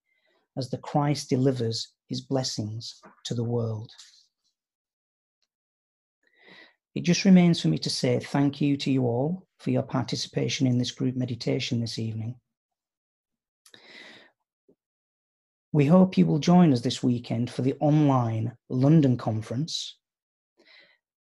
as 0.57 0.71
the 0.71 0.79
Christ 0.79 1.29
delivers 1.29 1.93
his 2.07 2.23
blessings 2.23 2.99
to 3.25 3.35
the 3.35 3.45
world. 3.45 3.93
It 6.95 7.03
just 7.03 7.25
remains 7.25 7.61
for 7.61 7.69
me 7.69 7.79
to 7.79 7.91
say 7.91 8.19
thank 8.19 8.61
you 8.61 8.77
to 8.79 8.91
you 8.91 9.05
all 9.05 9.47
for 9.59 9.71
your 9.71 9.83
participation 9.83 10.67
in 10.67 10.79
this 10.79 10.91
group 10.91 11.17
meditation 11.17 11.81
this 11.81 11.99
evening. 11.99 12.37
We 15.73 15.85
hope 15.85 16.17
you 16.17 16.25
will 16.25 16.39
join 16.39 16.73
us 16.73 16.81
this 16.81 17.03
weekend 17.03 17.51
for 17.51 17.63
the 17.63 17.75
online 17.79 18.57
London 18.69 19.17
conference. 19.17 19.99